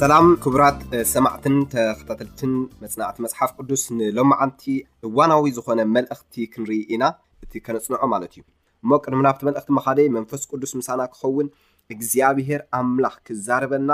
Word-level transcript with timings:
ሰላም 0.00 0.28
ክቡራት 0.44 0.80
ሰማዕትን 1.14 1.56
ተከታተልትን 1.76 2.52
መፅናዕቲ 2.82 3.16
መፅሓፍ 3.26 3.54
ቅዱስ 3.60 3.84
ንሎማዓንቲ 4.00 4.64
እዋናዊ 5.08 5.48
ዝኾነ 5.58 5.80
መልእኽቲ 5.96 6.34
ክንርኢ 6.56 6.78
ኢና 6.96 7.02
እቲ 7.46 7.52
ከነፅንዖ 7.68 8.00
ማለት 8.14 8.34
እዩ 8.40 8.44
እሞ 8.84 8.90
ቅድሚናብቲ 9.04 9.40
መልእክቲ 9.46 9.68
መካደይ 9.76 10.08
መንፈስ 10.16 10.42
ቅዱስ 10.50 10.72
ምሳና 10.78 11.00
ክኸውን 11.12 11.46
እግዚኣብሄር 11.92 12.60
ኣምላኽ 12.78 13.14
ክዛርበና 13.26 13.90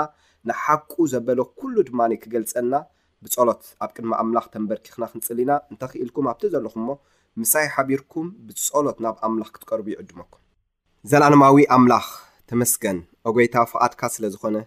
ንሓቁ 0.49 0.91
ዘበሎ 1.11 1.39
ኩሉ 1.59 1.75
ድማ 1.89 1.99
ክገልፀና 2.23 2.73
ብፀሎት 3.25 3.63
ኣብ 3.83 3.89
ቅድሚ 3.95 4.11
ኣምላኽ 4.23 4.45
ተንበርኪኽና 4.53 5.03
ክንፅል 5.11 5.39
ኢና 5.43 5.51
እንተክኢልኩም 5.71 6.27
ኣብቲ 6.31 6.41
ዘለኹም 6.55 6.81
እሞ 6.83 6.89
ምሳይ 7.41 7.65
ሓቢርኩም 7.75 8.27
ብፀሎት 8.47 8.97
ናብ 9.05 9.15
ኣምላኽ 9.27 9.49
ክትቀርቡ 9.55 9.87
ይዕድመኩም 9.93 10.41
ዘላለማዊ 11.11 11.57
ኣምላኽ 11.77 12.07
ተመስገን 12.51 12.97
ኦጎይታ 13.29 13.55
ፍቓትካ 13.71 14.01
ስለ 14.15 14.25
ዝኾነ 14.35 14.57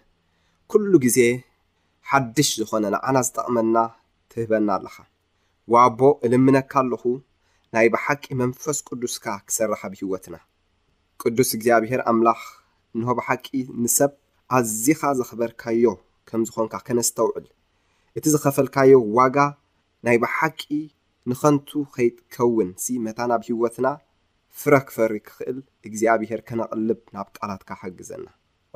ኩሉ 0.71 0.91
ግዜ 1.05 1.19
ሓድሽ 2.09 2.49
ዝኾነ 2.61 2.85
ንዓና 2.95 3.17
ዝጠቕመና 3.27 3.77
ትህበና 4.33 4.69
ኣለካ 4.79 4.97
ዋኣቦ 5.73 5.99
እልምነካ 6.25 6.71
ኣለኹ 6.83 7.03
ናይ 7.75 7.87
ብሓቂ 7.93 8.23
መንፈስ 8.41 8.77
ቅዱስካ 8.87 9.25
ክሰርሕ 9.47 9.81
ኣብ 9.87 9.93
ሂወትና 9.99 10.35
ቅዱስ 11.21 11.49
እግዚኣብሄር 11.55 12.01
ኣምላኽ 12.11 12.41
ንሆ 12.99 13.07
ብሓቂ 13.19 13.45
ንሰብ 13.83 14.11
ኣዝኻ 14.57 15.01
ዘኽበርካዮ 15.19 15.85
ከም 16.27 16.41
ዝኾንካ 16.49 16.75
ከነስተውዕል 16.89 17.47
እቲ 18.17 18.23
ዝኸፈልካዮ 18.35 18.93
ዋጋ 19.17 19.37
ናይ 20.07 20.17
ብሓቂ 20.23 20.59
ንኸንቱ 21.31 21.69
ከይትኸውን 21.97 22.69
ሲ 22.83 22.95
መታን 23.07 23.31
ኣብ 23.37 23.41
ሂወትና 23.49 23.87
ፍረክፈሪ 24.61 25.13
ክኽእል 25.27 25.57
እግዚኣብሄር 25.89 26.41
ከነቕልብ 26.47 26.99
ናብ 27.17 27.27
ቃላትካ 27.37 27.69
ሕግዘና 27.83 28.25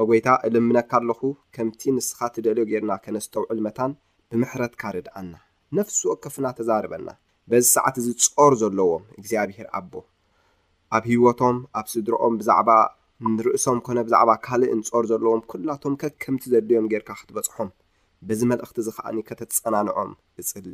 ኦጎይታ 0.02 0.28
እልምነካ 0.50 0.92
ኣለኹ 1.02 1.22
ከምቲ 1.58 1.82
ንስኻ 1.96 2.20
ትደልዮ 2.36 2.66
ጌርና 2.74 2.92
ከነስተውዕል 3.08 3.60
መታን 3.70 3.94
ብምሕረትካ 4.32 4.82
ርድኣና 4.98 5.34
ነፍሲ 5.80 6.00
ወከፍና 6.12 6.48
ተዛርበና 6.60 7.08
በዚ 7.52 7.66
ሰዓት 7.76 7.96
እዚ 8.02 8.08
ጾር 8.24 8.54
ዘለዎም 8.62 9.04
እግዚኣብሄር 9.20 9.68
ኣቦ 9.78 9.94
ኣብ 10.96 11.04
ሂወቶም 11.12 11.56
ኣብ 11.80 11.86
ስድሮኦም 11.94 12.34
ብዛዕባ 12.40 12.70
ንርእሶም 13.36 13.80
ኮነ 13.86 14.00
ብዛዕባ 14.08 14.32
ካልእ 14.46 14.72
ንጾር 14.80 15.04
ዘለዎም 15.12 15.42
ኩላቶም 15.52 15.94
ከ 16.02 16.12
ከምቲ 16.24 16.44
ዘድዮም 16.54 16.90
ጌርካ 16.92 17.10
ክትበፅሖም 17.20 17.70
በዚ 18.28 18.42
መልእኽቲ 18.52 18.78
እዚ 18.84 18.90
ከዓኒ 18.98 19.18
ከተፀናንዖም 19.30 20.12
እፅሊ 20.42 20.74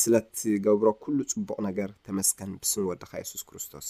ስለ 0.00 0.14
ትገብሮ 0.38 0.88
ኩሉ 1.02 1.18
ፅቡቕ 1.32 1.58
ነገር 1.68 1.90
ተመስከን 2.06 2.50
ብስ 2.62 2.72
ምወድኻ 2.84 3.10
የሱስ 3.22 3.42
ክርስቶስ 3.48 3.88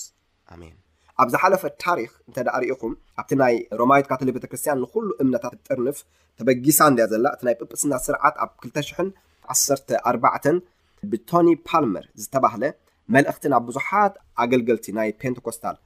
ኣሜን 0.55 0.77
ኣብዝሓለፈ 1.23 1.63
ታሪክ 1.85 2.11
እንተ 2.29 2.37
ዳ 2.47 2.59
ርኢኹም 2.63 2.95
ኣብቲ 3.21 3.31
ናይ 3.43 3.55
ሮማዊት 3.81 4.07
ካቶሊክ 4.11 4.35
ቤተክርስትያን 4.39 4.81
ንኩሉ 4.85 5.09
እምነታት 5.23 5.53
ትትጥርንፍ 5.55 5.99
ተበጊሳ 6.39 6.79
እድያ 6.91 7.05
ዘላ 7.13 7.27
እቲ 7.37 7.43
ናይ 7.47 7.55
ብጵስና 7.61 7.93
ስርዓት 8.07 8.35
ኣብ 8.45 8.51
2ተሽሕን 8.65 9.09
1ሰኣርባዕን 9.55 10.57
ብቶኒ 11.13 11.49
ፓልመር 11.69 12.05
ዝተባህለ 12.23 12.65
መልእክቲ 13.15 13.45
ናብ 13.53 13.65
ብዙሓት 13.69 14.15
ኣገልገልቲ 14.45 14.87
ናይ 14.99 15.09
ፔንተኮስታል 15.23 15.77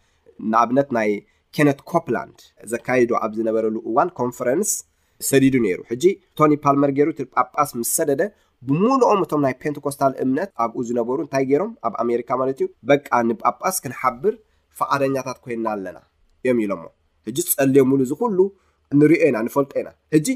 ንኣብነት 0.50 0.88
ናይ 0.96 1.10
ኬነት 1.56 1.80
ኮፕላንድ 1.90 2.38
ዘካይዱ 2.72 3.10
ኣብ 3.24 3.32
ዝነበረሉ 3.38 3.76
እዋን 3.90 4.10
ኮንፈረንስ 4.20 4.70
ሰዲዱ 5.28 5.54
ነይሩ 5.66 5.80
ሕጂ 5.90 6.04
ቶኒ 6.38 6.52
ፓልመር 6.64 6.90
ገይሩ 6.98 7.08
እቲ 7.14 7.22
ጳጳስ 7.34 7.70
ምስ 7.78 7.90
ሰደደ 7.98 8.22
ብምሉኦም 8.68 9.20
እቶም 9.24 9.40
ናይ 9.46 9.54
ፔንቴኮስታል 9.62 10.12
እምነት 10.24 10.50
ኣብኡ 10.62 10.78
ዝነበሩ 10.88 11.16
እንታይ 11.24 11.44
ገይሮም 11.50 11.72
ኣብ 11.88 11.94
ኣሜሪካ 12.04 12.30
ማለት 12.40 12.58
እዩ 12.60 12.66
በቃ 12.90 13.08
ንጳጳስ 13.28 13.76
ክንሓብር 13.84 14.34
ፈቃደኛታት 14.78 15.38
ኮይንና 15.44 15.66
ኣለና 15.74 15.98
እዮም 16.46 16.58
ኢሎሞ 16.64 16.82
ሕጂ 17.28 17.38
ፀልዮ 17.52 17.82
ሙሉ 17.90 18.00
እዚ 18.06 18.12
ኩሉ 18.22 18.38
ንሪኦ 19.00 19.22
ኢና 19.30 19.38
ንፈልጦ 19.46 19.72
ኢና 19.82 19.90
ሕጂ 20.16 20.28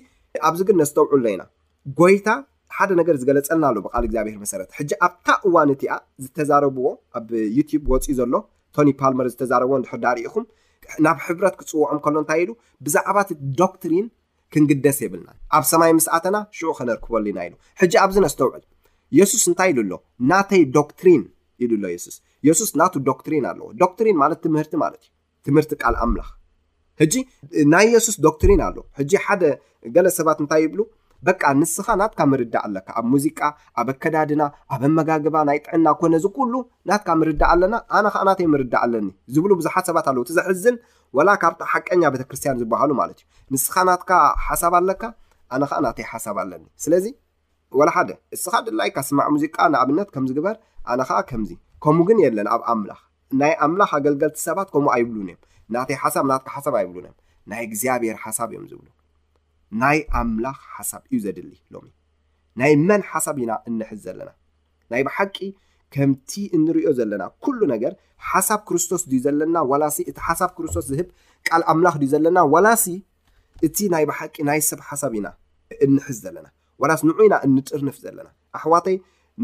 ኣብዚ 0.49 0.61
ግን 0.69 0.77
ነስተውዑሎ 0.83 1.23
ኢና 1.35 1.43
ጎይታ 1.99 2.29
ሓደ 2.77 2.91
ነገር 3.01 3.15
ዝገለፀልና 3.21 3.65
ኣሎ 3.71 3.77
ብቃል 3.85 4.05
እግዚኣብሄር 4.09 4.39
መሰረት 4.45 4.71
ሕጂ 4.79 4.91
ኣብታ 5.07 5.29
እዋንእቲኣ 5.49 5.93
ዝተዛረብዎ 6.25 6.87
ኣብ 7.19 7.29
ዩትዩብ 7.59 7.83
ወፂኢ 7.93 8.15
ዘሎ 8.21 8.33
ቶኒ 8.77 8.89
ፓልመር 9.01 9.27
ዝተዛረብዎ 9.33 9.77
ድሕርዳሪኢኹም 9.85 10.45
ናብ 11.05 11.19
ሕብረት 11.27 11.55
ክፅውዖም 11.61 11.99
ከሎ 12.05 12.17
እንታይ 12.23 12.41
ኢሉ 12.45 12.51
ብዛዕባ 12.87 13.17
እት 13.27 13.31
ዶክትሪን 13.61 14.07
ክንግደስ 14.55 14.99
የብልና 15.05 15.29
ኣብ 15.59 15.65
ሰማይ 15.73 15.93
ምስኣተና 15.99 16.37
ሽዑ 16.57 16.71
ክነርክበሉ 16.79 17.25
ኢና 17.33 17.39
ኢሉ 17.49 17.55
ሕጂ 17.83 17.93
ኣብዚ 18.05 18.17
ነስተውዕል 18.27 18.65
የሱስ 19.19 19.45
እንታይ 19.51 19.71
ኢሉ 19.75 19.79
ሎ 19.93 19.97
ናተይ 20.33 20.63
ዶክትሪን 20.79 21.23
ኢሉ 21.65 21.73
ሎ 21.85 21.89
የሱስ 21.95 22.17
የሱስ 22.49 22.71
ናቱ 22.81 22.95
ዶክትሪን 23.11 23.45
ኣለዎ 23.53 23.69
ዶክትሪን 23.85 24.17
ማለት 24.23 24.39
ትምህርቲ 24.47 24.75
ማለት 24.85 25.03
እዩ 25.07 25.13
ትምህርቲ 25.49 25.73
ቃል 25.83 25.95
ኣምላኽ 26.07 26.29
ሕጂ 27.03 27.15
ናይ 27.75 27.87
የሱስ 27.95 28.17
ዶክትሪን 28.29 28.61
ኣለ 28.69 28.77
ሕጂ 28.99 29.13
ሓደ 29.27 29.43
ገለ 29.97 30.09
ሰባት 30.19 30.39
እንታይ 30.45 30.63
ይብሉ 30.67 30.81
በቃ 31.27 31.43
ንስኻ 31.59 31.87
ናትካ 32.01 32.21
ምርዳእ 32.31 32.63
ኣለካ 32.67 32.89
ኣብ 32.99 33.05
ሙዚቃ 33.13 33.39
ኣብ 33.81 33.89
ኣከዳድና 33.93 34.43
ኣብ 34.75 34.83
ኣመጋግባ 34.89 35.37
ናይ 35.49 35.59
ጥዕና 35.67 35.87
ኮነ 36.01 36.15
ዝኩሉ 36.25 36.53
ናትካ 36.89 37.09
ምርዳእ 37.21 37.51
ኣለና 37.53 37.75
ኣነ 37.97 38.07
ከዓ 38.15 38.23
ናተይ 38.29 38.49
ምርዳእ 38.55 38.83
ኣለኒ 38.85 39.07
ዝብሉ 39.35 39.51
ብዙሓት 39.61 39.85
ሰባት 39.89 40.07
ኣለው 40.11 40.23
ት 40.29 40.35
ዘሕዝል 40.39 40.77
ወላ 41.17 41.29
ካብጣ 41.43 41.61
ሓቀኛ 41.73 42.03
ቤተ 42.15 42.23
ክርስትያን 42.29 42.59
ዝባሃሉ 42.63 42.91
ማለት 43.01 43.19
እዩ 43.23 43.27
ንስኻ 43.55 43.75
ናትካ 43.89 44.11
ሓሳብ 44.47 44.75
ኣለካ 44.81 45.03
ኣነ 45.57 45.63
ከዓ 45.71 45.79
ናተይ 45.87 46.07
ሓሳብ 46.13 46.37
ኣለኒ 46.43 46.65
ስለዚ 46.87 47.05
ወላ 47.79 47.89
ሓደ 47.97 48.11
ንስኻ 48.35 48.53
ድላይካ 48.67 48.97
ስማዕ 49.09 49.29
ሙዚቃ 49.35 49.57
ንኣብነት 49.75 50.09
ከም 50.17 50.27
ዝግበር 50.31 50.57
ኣነ 50.93 51.01
ከዓ 51.09 51.19
ከምዚ 51.31 51.51
ከምኡ 51.85 52.03
ግን 52.11 52.21
የለን 52.27 52.49
ኣብ 52.57 52.63
ኣምላክ 52.73 53.01
ናይ 53.41 53.53
ኣምላኽ 53.67 53.91
ኣገልገልቲ 54.01 54.39
ሰባት 54.49 54.69
ከምኡ 54.75 54.89
ኣይብሉን 54.97 55.27
እዮም 55.33 55.41
ናተይ 55.77 55.99
ሓሳብ 56.05 56.25
ናትካ 56.33 56.49
ሓሳብ 56.59 56.75
ኣይብሉን 56.83 57.07
እዮም 57.09 57.17
ናይ 57.53 57.63
እግዚኣብሔር 57.69 58.19
ሓሳብ 58.27 58.51
እዮም 58.55 58.67
ዝብሉ 58.73 58.87
ናይ 59.83 59.99
ኣምላኽ 60.21 60.59
ሓሳብ 60.77 61.03
እዩ 61.11 61.19
ዘድሊ 61.25 61.49
ሎሚ 61.75 61.85
ናይ 62.61 62.73
መን 62.89 63.03
ሓሳብ 63.11 63.37
ኢና 63.43 63.53
እንሕዝ 63.69 64.01
ዘለና 64.07 64.29
ናይ 64.93 65.03
ብሓቂ 65.07 65.37
ከምቲ 65.95 66.31
እንሪዮ 66.57 66.89
ዘለና 66.99 67.23
ኩሉ 67.45 67.61
ነገር 67.73 67.93
ሓሳብ 68.29 68.61
ክርስቶስ 68.69 69.03
ድዩ 69.11 69.19
ዘለና 69.27 69.57
ዋላሲ 69.71 69.97
እቲ 70.11 70.19
ሓሳብ 70.29 70.51
ክርስቶስ 70.57 70.85
ዝህብ 70.91 71.09
ቃል 71.49 71.63
ኣምላኽ 71.73 71.95
ድዩ 72.03 72.09
ዘለና 72.15 72.39
ወላሲ 72.55 72.85
እቲ 73.67 73.77
ናይ 73.95 74.05
ብሓቂ 74.11 74.35
ናይ 74.49 74.61
ሰብ 74.69 74.81
ሓሳብ 74.89 75.13
ኢና 75.19 75.29
እንሕዝ 75.87 76.19
ዘለና 76.27 76.47
ወላሲ 76.83 77.01
ንዑ 77.09 77.19
ኢና 77.27 77.35
እንጥርንፍ 77.47 77.97
ዘለና 78.05 78.29
ኣሕዋተይ 78.59 78.97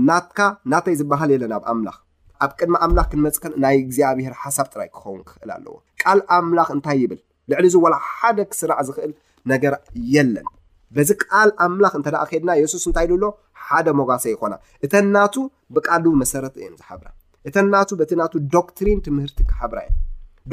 ናትካ 0.08 0.38
ናተይ 0.72 0.94
ዝበሃል 1.00 1.30
የለናኣብ 1.34 1.64
ኣምላኽ 1.72 1.98
ኣብ 2.44 2.52
ቅድሚ 2.58 2.74
ኣምላኽ 2.84 3.06
ክንመፅእከን 3.12 3.52
ናይ 3.62 3.76
እግዚኣብሄር 3.84 4.34
ሓሳብ 4.42 4.66
ጥራይ 4.72 4.88
ክኸውን 4.94 5.22
ክኽእል 5.28 5.50
ኣለዎ 5.56 5.74
ካል 6.02 6.20
ኣምላኽ 6.36 6.68
እንታይ 6.76 6.98
ይብል 7.04 7.20
ልዕሊ 7.52 7.64
እዚ 7.70 7.76
ዋላ 7.84 7.94
ሓደ 8.12 8.38
ክስራዕ 8.50 8.80
ዝኽእል 8.88 9.12
ነገር 9.52 9.74
የለን 10.14 10.46
በዚ 10.96 11.10
ቃል 11.24 11.50
ኣምላኽ 11.64 11.92
እንተ 11.98 12.06
ደኣ 12.14 12.22
ከድና 12.30 12.52
የሱስ 12.60 12.84
እንታይ 12.88 13.06
ድብሎ 13.10 13.26
ሓደ 13.66 13.88
ሞጋሰ 13.98 14.24
ይኮና 14.34 14.54
እተን 14.86 15.04
እናቱ 15.08 15.34
ብቃሉ 15.74 16.04
መሰረተ 16.22 16.56
እዮም 16.62 16.76
ዝሓብራ 16.80 17.08
እተናቱ 17.48 17.90
በቲ 18.00 18.10
ናቱ 18.20 18.32
ዶክትሪን 18.56 18.98
ትምህርቲ 19.06 19.38
ክሓብራ 19.50 19.78
እዩ 19.90 19.94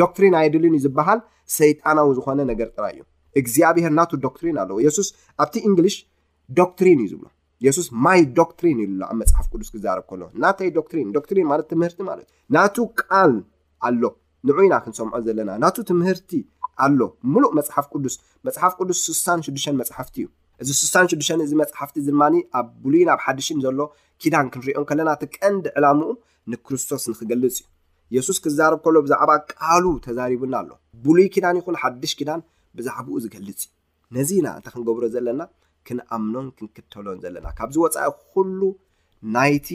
ዶክትሪን 0.02 0.36
ኣየድልን 0.42 0.76
ዩ 0.78 0.80
ዝበሃል 0.86 1.20
ሰይጣናዊ 1.58 2.10
ዝኮነ 2.18 2.40
ነገር 2.52 2.68
ጥራይ 2.76 2.94
እዩ 2.98 3.04
እግዚኣብሄር 3.40 3.92
ናቱ 4.00 4.12
ዶክትሪን 4.26 4.56
ኣለዎ 4.64 4.78
የሱስ 4.86 5.10
ኣብቲ 5.46 5.56
እንግሊሽ 5.70 5.98
ዶክትሪን 6.60 7.00
እዩ 7.06 7.10
ዝብሎ 7.14 7.28
የሱስ 7.66 7.88
ማይ 8.06 8.22
ዶክትሪን 8.40 8.78
ይሉሎ 8.84 9.02
ኣብ 9.10 9.16
መፅሓፍ 9.22 9.46
ቅዱስ 9.54 9.70
ክዛርብ 9.76 10.06
ከሎ 10.12 10.22
ናተይ 10.44 10.70
ዶክትሪን 10.78 11.10
ዶክትሪን 11.18 11.48
ማለት 11.52 11.68
ትምህርቲ 11.74 12.00
ማለት 12.10 12.26
እዩ 12.30 12.36
ናቱ 12.58 12.76
ቃል 13.02 13.34
ኣሎ 13.88 14.04
ንዑይና 14.50 14.74
ክንሰምዖ 14.84 15.16
ዘለና 15.28 15.52
ናቱ 15.64 15.76
ትምህርቲ 15.90 16.30
ኣሎ 16.86 17.02
ሙሉእ 17.34 17.54
መፅሓፍ 17.60 17.86
ቅዱስ 17.94 18.16
መፅሓፍ 18.48 18.74
ቅዱስ 18.80 19.00
6ሳ6ዱሽተ 19.14 19.76
መፅሓፍቲ 19.82 20.16
እዩ 20.24 20.28
እዚ 20.62 20.70
6ሳ6ዱሽተን 20.86 21.42
እዚ 21.46 21.54
መፅሓፍቲ 21.62 21.96
እዝድማ 22.02 22.24
ኣብ 22.60 22.68
ብሉይ 22.84 23.04
ናብ 23.10 23.20
ሓድሽን 23.26 23.60
ዘሎ 23.66 23.80
ኪዳን 24.22 24.48
ክንሪዮም 24.54 24.86
ከለና 24.90 25.10
እቲ 25.18 25.24
ቀንዲ 25.38 25.66
ዕላምኡ 25.80 26.08
ንክርስቶስ 26.54 27.04
ንክገልፅ 27.12 27.56
እዩ 27.64 27.66
የሱስ 28.16 28.38
ክዛረብ 28.44 28.80
ከሎ 28.84 28.98
ብዛዕባ 29.06 29.32
ቃሉ 29.54 29.86
ተዛሪቡና 30.06 30.54
ኣሎ 30.62 30.70
ብሉይ 31.06 31.28
ኪዳን 31.36 31.58
ይኹን 31.60 31.78
ሓድሽ 31.82 32.12
ኪዳን 32.20 32.42
ብዛዕባኡ 32.80 33.16
ዝገልፅ 33.24 33.60
እዩ 33.68 33.72
ነዚኢና 34.18 34.48
እንተ 34.60 34.68
ክንገብሮ 34.74 35.04
ዘለና 35.16 35.42
ክንኣምኖን 35.88 36.48
ክንክተሎን 36.58 37.20
ዘለና 37.26 37.48
ካብዚ 37.58 37.78
ወፃኢ 37.86 38.10
ኩሉ 38.32 38.62
ናይቲ 39.36 39.68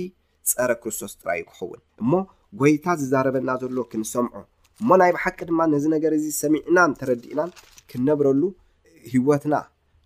ፀረ 0.53 0.71
ክርስቶስ 0.85 1.13
ጥራይ 1.21 1.39
እዩ 1.43 1.45
ክኸውን 1.51 1.81
እሞ 2.03 2.13
ጎይታ 2.61 2.87
ዝዛረበና 3.01 3.51
ዘሎ 3.65 3.79
ክንሰምዑ 3.93 4.35
እሞ 4.81 4.89
ናይ 5.01 5.11
ብሓቂ 5.17 5.39
ድማ 5.49 5.61
ነዚ 5.73 5.85
ነገር 5.95 6.13
እዚ 6.19 6.27
ሰሚዕናን 6.43 6.93
ተረዲእናን 7.01 7.51
ክንነብረሉ 7.91 8.43
ሂወትና 9.13 9.55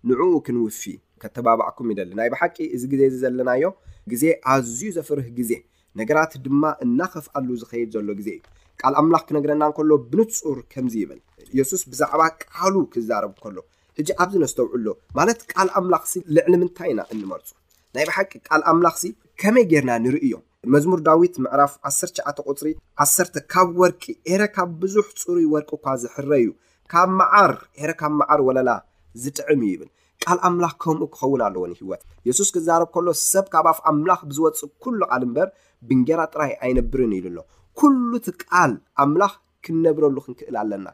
ንዕኡ 0.09 0.27
ክንውፊ 0.45 0.81
ከተባባዕኩም 1.23 1.87
ይደሊ 1.93 2.09
ናይ 2.19 2.29
ብሓቂ 2.33 2.55
እዚ 2.75 2.83
ግዜ 2.93 3.01
እዚ 3.09 3.15
ዘለናዮ 3.23 3.63
ግዜ 4.11 4.23
ኣዝዩ 4.53 4.81
ዘፍርህ 4.97 5.27
ግዜ 5.37 5.51
ነገራት 5.99 6.33
ድማ 6.45 6.63
እናኸፍኣሉ 6.85 7.47
ዝኸይድ 7.61 7.89
ዘሎ 7.95 8.09
ግዜ 8.19 8.29
እዩ 8.37 8.41
ቃል 8.81 8.95
ኣምላኽ 9.01 9.23
ክነግረና 9.29 9.63
ከሎ 9.77 9.91
ብንፁር 10.11 10.59
ከምዚ 10.73 10.95
ይብል 11.03 11.19
ኢየሱስ 11.53 11.81
ብዛዕባ 11.91 12.21
ቃሉ 12.53 12.75
ክዛረብ 12.93 13.31
እከሎ 13.39 13.57
እጂ 14.01 14.09
ኣብዚ 14.23 14.33
ነስተውዑሎ 14.43 14.87
ማለት 15.19 15.39
ቃል 15.51 15.69
ኣምላኽ 15.79 16.03
ልዕሊ 16.37 16.53
ምንታይ 16.61 16.91
ኢና 16.93 17.01
እንመርፁ 17.15 17.47
ናይ 17.95 18.05
ብሓቂ 18.09 18.31
ቃል 18.49 18.61
ኣምላኽ 18.71 18.95
ዚ 19.03 19.07
ከመይ 19.41 19.65
ጌርና 19.71 19.91
ንርኢ 20.05 20.21
እዮም 20.27 20.43
መዝሙር 20.73 20.99
ዳዊት 21.07 21.35
ምዕራፍ 21.43 21.73
19 21.89 22.41
ቁፅ 22.51 22.61
10 23.05 23.37
ካብ 23.51 23.69
ወርቂ 23.81 24.03
ኤረ 24.31 24.41
ካብ 24.55 24.69
ብዙሕ 24.81 25.05
ፅሩይ 25.21 25.45
ወርቅ 25.53 25.69
እኳ 25.77 25.87
ዝሕረእዩ 26.03 26.47
ካብ 26.91 27.09
መዓር 27.19 27.53
ኤረ 27.81 27.91
ካብ 28.01 28.13
መዓር 28.21 28.41
ወለላ 28.47 28.71
ዝጥዕም 29.23 29.61
እዩ 29.67 29.71
ይብል 29.75 29.89
ቃል 30.23 30.39
ኣምላኽ 30.49 30.73
ከምኡ 30.83 31.01
ክኸውን 31.13 31.41
ኣለዎን 31.47 31.73
ህይወት 31.79 32.01
የሱስ 32.27 32.49
ክዛረብ 32.55 32.89
ከሎ 32.93 33.07
ሰብ 33.31 33.45
ካባፍ 33.53 33.79
ኣምላኽ 33.91 34.21
ብዝወፅእ 34.29 34.71
ኩሉ 34.83 34.99
ቓል 35.11 35.23
እምበር 35.27 35.49
ብንጌራ 35.87 36.21
ጥራይ 36.33 36.51
ኣይነብርን 36.67 37.11
ኢሉ 37.19 37.25
ኣሎ 37.33 37.39
ኵሉ 37.87 38.11
እቲ 38.21 38.27
ቃል 38.45 38.73
ኣምላኽ 39.03 39.33
ክንነብረሉ 39.65 40.17
ክንክእል 40.27 40.55
ኣለና 40.61 40.87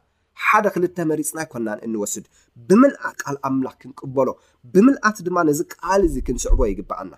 ሓደ 0.46 0.66
ክልተ 0.76 0.98
መሪፅና 1.12 1.38
ኣይኰንናን 1.44 1.84
እንወስድ 1.88 2.26
ብምልኣት 2.68 3.16
ቃል 3.24 3.38
ኣምላኽ 3.50 3.76
ክንቅበሎ 3.82 4.30
ብምልኣት 4.74 5.18
ድማ 5.28 5.38
ነዚ 5.50 5.60
ቃል 5.78 6.02
እዚ 6.08 6.16
ክንስዕቦ 6.30 6.60
ይግብኣና 6.72 7.14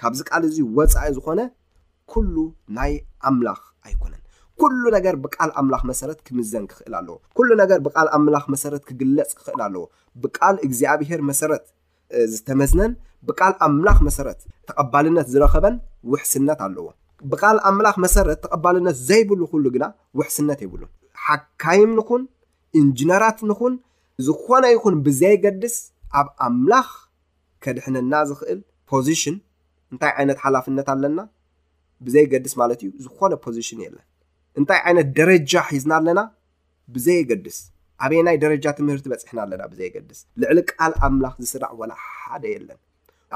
ካብዚ 0.00 0.20
ቃል 0.30 0.42
እዙ 0.48 0.56
ወፃኢ 0.78 1.10
ዝኾነ 1.16 1.40
ኩሉ 2.12 2.34
ናይ 2.76 2.92
ኣምላኽ 3.28 3.60
ኣይኮነን 3.86 4.20
ኩሉ 4.62 4.82
ነገር 4.96 5.14
ብቃል 5.24 5.50
ኣምላኽ 5.60 5.82
መሰረት 5.90 6.18
ክምዘን 6.26 6.64
ክኽእል 6.70 6.94
ኣለዎ 6.98 7.14
ኩሉ 7.38 7.48
ነገር 7.62 7.78
ብቃል 7.86 8.08
ኣምላኽ 8.16 8.44
መሰረት 8.54 8.82
ክግለፅ 8.88 9.30
ክኽእል 9.38 9.62
ኣለዎ 9.66 9.82
ብቃል 10.24 10.56
እግዚኣብሄር 10.66 11.20
መሰረት 11.30 11.64
ዝተመዝነን 12.32 12.92
ብቃል 13.28 13.54
ኣምላኽ 13.66 13.98
መሰረት 14.08 14.40
ተቐባልነት 14.68 15.26
ዝረኸበን 15.32 15.76
ውሕስነት 16.12 16.60
ኣለዎ 16.66 16.86
ብቃል 17.32 17.58
ኣምላኽ 17.70 17.96
መሰረት 18.04 18.38
ተቐባልነት 18.44 18.96
ዘይብሉ 19.08 19.40
ኩሉ 19.52 19.64
ግና 19.76 19.84
ውሕስነት 20.20 20.60
ይብሉን 20.64 20.90
ሓካይም 21.24 21.90
ንኩን 21.98 22.22
እንጅነራት 22.80 23.38
ንኹን 23.50 23.74
ዝኾነ 24.26 24.64
ይኩን 24.74 24.94
ብዘይገድስ 25.06 25.76
ኣብ 26.20 26.28
ኣምላኽ 26.46 26.88
ከድሕነና 27.64 28.14
ዝክእል 28.30 28.60
ፖዚሽን 28.92 29.36
እንታይ 29.92 30.12
ዓይነት 30.18 30.38
ሓላፍነት 30.44 30.88
ኣለና 30.94 31.18
ብዘይገድስ 32.06 32.54
ማለት 32.60 32.80
እዩ 32.86 32.90
ዝኾነ 33.04 33.32
ፖዚሽን 33.44 33.80
የለን 33.86 34.04
እንታይ 34.60 34.80
ዓይነት 34.88 35.08
ደረጃ 35.18 35.54
ሒዝና 35.74 35.92
ኣለና 36.00 36.20
ብዘየገድስ 36.94 37.58
ኣበየ 38.04 38.20
ናይ 38.28 38.36
ደረጃ 38.44 38.66
ትምህርቲ 38.78 39.06
በፅሕና 39.12 39.38
ኣለና 39.46 39.62
ብዘየገድስ 39.72 40.18
ልዕሊ 40.42 40.58
ቃል 40.72 40.92
ኣምላኽ 41.06 41.34
ዝስራእ 41.44 41.72
ወላ 41.80 41.92
ሓደ 42.10 42.44
የለን 42.54 42.78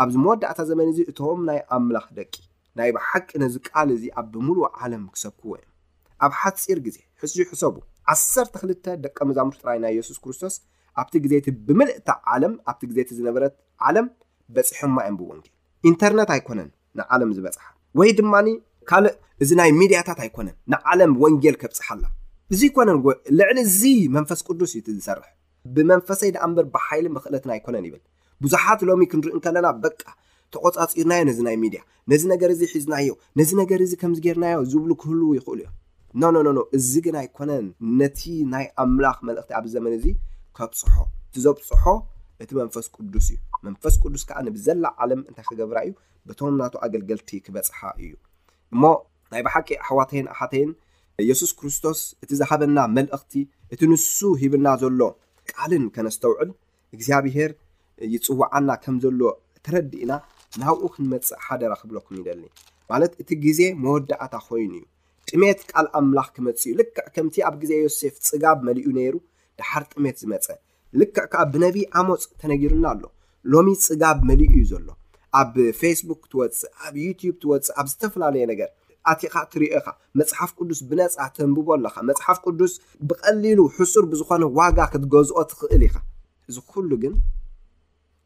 ኣብዚ 0.03 0.15
መወዳእታ 0.25 0.59
ዘመን 0.71 0.89
እዚ 0.93 0.99
እቶም 1.13 1.41
ናይ 1.49 1.59
ኣምላኽ 1.77 2.07
ደቂ 2.19 2.33
ናይ 2.79 2.91
ብሓቂ 2.97 3.29
ነዚ 3.43 3.55
ቃል 3.69 3.89
እዚ 3.97 4.05
ኣብ 4.21 4.27
ብምሉ 4.35 4.59
ዓለም 4.83 5.05
ክሰክዎ 5.15 5.51
እዮም 5.59 5.73
ኣብ 6.27 6.33
ሓፂር 6.43 6.79
ግዜ 6.87 6.99
ሕዝ 7.23 7.35
ሕሰቡ 7.53 7.75
ዓሰርተ 8.13 8.55
ክልተ 8.63 8.85
ደቀ 9.05 9.19
መዛሙር 9.31 9.57
ጥራይ 9.63 9.79
ናይ 9.85 9.95
የሱስ 9.99 10.19
ክርስቶስ 10.25 10.55
ኣብቲ 11.01 11.15
ግዜእቲ 11.25 11.49
ብምልእታ 11.67 12.11
ዓለም 12.35 12.55
ኣብቲ 12.71 12.83
ግዜቲ 12.93 13.09
ዝነበረት 13.21 13.55
ዓለም 13.89 14.07
በፂሕማ 14.55 14.97
እዮም 15.07 15.19
ብወንኬል 15.23 15.55
ኢንተርነት 15.91 16.31
ኣይኮነን 16.37 16.71
ንዓለም 17.01 17.33
ዝበፅሓ 17.39 17.63
ወይ 17.99 18.11
ድማኒ 18.19 18.49
ካልእ 18.91 19.15
እዚ 19.43 19.51
ናይ 19.61 19.71
ሚድያታት 19.81 20.19
ኣይኮነን 20.25 20.57
ንዓለም 20.73 21.13
ወንጌል 21.23 21.57
ከብፅሓኣላ 21.63 22.05
እዚ 22.55 22.61
ይኮነን 22.71 22.99
ልዕሊ 23.39 23.57
እዚ 23.69 23.83
መንፈስ 24.17 24.41
ቅዱስ 24.47 24.71
እዩ 24.79 24.83
እዝሰርሕ 24.99 25.27
ብመንፈሰይ 25.75 26.31
ዳኣንበር 26.37 26.65
ብሓይሊ 26.75 27.07
ምክእለትን 27.17 27.51
ኣይኮነን 27.55 27.85
ይብል 27.89 28.03
ብዙሓት 28.45 28.81
ሎሚ 28.89 29.03
ክንርኢን 29.13 29.41
ከለና 29.45 29.67
በቃ 29.85 30.03
ተቆፃፂርናዮ 30.55 31.21
ነዚ 31.29 31.39
ናይ 31.49 31.57
ሚድያ 31.65 31.81
ነዚ 32.11 32.23
ነገር 32.33 32.51
እዚ 32.55 32.63
ሒዝናዮ 32.75 33.09
ነዚ 33.39 33.51
ነገር 33.63 33.81
እዚ 33.87 33.93
ከምዚጌርናዮ 34.03 34.59
ዝብሉ 34.73 34.91
ክህልው 35.01 35.33
ይኽእሉ 35.39 35.59
እዮም 35.65 35.75
ነኖ 36.23 36.37
ነኖ 36.49 36.59
እዚ 36.77 36.91
ግን 37.07 37.17
ኣይኮነን 37.23 37.67
ነቲ 38.01 38.21
ናይ 38.53 38.65
ኣምላኽ 38.85 39.19
መልእክቲ 39.29 39.51
ኣብዚ 39.59 39.71
ዘመን 39.79 39.95
እዚ 39.99 40.07
ከብፅሖ 40.59 40.85
እቲዘብፅሖ 41.29 41.85
እቲ 42.43 42.51
መንፈስ 42.61 42.87
ቅዱስ 42.97 43.27
እዩ 43.35 43.39
መንፈስ 43.67 43.95
ቅዱስ 44.05 44.23
ከዓ 44.31 44.39
ንብዘላ 44.49 44.85
ዓለም 45.03 45.21
እንታይ 45.29 45.45
ክገብራ 45.49 45.79
እዩ 45.89 45.93
ብቶም 46.31 46.55
ናቱ 46.61 46.75
ኣገልገልቲ 46.85 47.29
ክበፅሓ 47.45 47.79
እዩ 48.03 48.13
እሞ 48.73 48.83
ናይ 49.33 49.43
ብሓቂ 49.47 49.69
ኣሕዋተይን 49.85 50.27
ኣሓተይን 50.35 50.71
የሱስ 51.29 51.53
ክርስቶስ 51.59 52.01
እቲ 52.25 52.31
ዝሃበና 52.41 52.79
መልእኽቲ 52.97 53.33
እቲ 53.75 53.81
ንሱ 53.93 54.19
ሂብና 54.43 54.67
ዘሎ 54.83 55.01
ቃልን 55.53 55.85
ከነስተውዕል 55.95 56.51
እግዚኣብሄር 56.97 57.51
ይፅዋዓና 58.15 58.69
ከም 58.83 58.97
ዘሎ 59.05 59.21
ተረዲእና 59.67 60.13
ናብኡ 60.63 60.85
ክንመፅእ 60.95 61.41
ሓደራ 61.47 61.73
ክብለኩም 61.81 62.15
ይደሊ 62.21 62.43
ማለት 62.93 63.13
እቲ 63.23 63.31
ግዜ 63.47 63.61
መወዳእታ 63.85 64.35
ኮይኑ 64.47 64.73
እዩ 64.79 64.85
ጥሜት 65.31 65.59
ቃል 65.71 65.87
ኣምላኽ 65.99 66.29
ክመፅ 66.37 66.61
እዩ 66.69 66.73
ልክዕ 66.81 67.05
ከምቲ 67.15 67.37
ኣብ 67.49 67.55
ግዜ 67.63 67.73
ዮሴፍ 67.87 68.15
ፅጋብ 68.29 68.59
መሊኡ 68.69 68.87
ነይሩ 68.99 69.15
ድሓር 69.61 69.85
ጥሜት 69.93 70.17
ዝመፀ 70.23 70.47
ልክዕ 71.01 71.25
ከዓ 71.33 71.43
ብነቢይ 71.55 71.85
ዓመፅ 72.01 72.23
ተነጊርና 72.43 72.85
ኣሎ 72.93 73.03
ሎሚ 73.55 73.69
ፅጋብ 73.87 74.19
መሊኡ 74.31 74.49
እዩ 74.57 74.63
ዘሎ 74.73 74.89
ኣብ 75.41 75.55
ፌስቡክ 75.81 76.21
ትወፅእ 76.33 76.69
ኣብ 76.85 76.95
ዩቲዩብ 77.05 77.35
ትወፅእ 77.43 77.73
ኣብ 77.79 77.87
ዝተፈላለየ 77.93 78.45
ነገር 78.53 78.69
ኣቲኻ 79.13 79.35
ትሪዮ 79.53 79.69
ኢካ 79.79 79.87
መፅሓፍ 80.21 80.51
ቅዱስ 80.59 80.79
ብነፃ 80.91 81.15
ተንብቦ 81.37 81.67
ኣለካ 81.77 81.97
መፅሓፍ 82.11 82.39
ቅዱስ 82.47 82.73
ብቀሊሉ 83.11 83.59
ሕሱር 83.77 84.05
ብዝኾነ 84.13 84.45
ዋጋ 84.59 84.79
ክትገዝኦ 84.93 85.39
ትኽእል 85.51 85.83
ኢኻ 85.89 85.95
እዚ 86.51 86.57
ኩሉ 86.73 86.91
ግን 87.03 87.15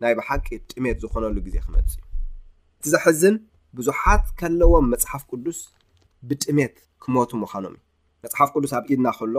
ናይ 0.03 0.13
ብሓቂ 0.19 0.47
ጥሜት 0.73 0.97
ዝኾነሉ 1.05 1.37
ግዜ 1.47 1.57
ክመፅ 1.65 1.89
እዩ 1.95 2.23
እቲ 2.79 2.85
ዘሕዝን 2.95 3.37
ብዙሓት 3.79 4.25
ከለዎም 4.41 4.87
መፅሓፍ 4.93 5.23
ቅዱስ 5.33 5.59
ብጥሜት 6.31 6.75
ክሞቱ 7.03 7.31
ምዃኖም 7.43 7.75
እዩ 7.77 7.81
መፅሓፍ 8.25 8.49
ቅዱስ 8.55 8.73
ኣብ 8.79 8.85
ኢድና 8.93 9.09
ከሎ 9.19 9.37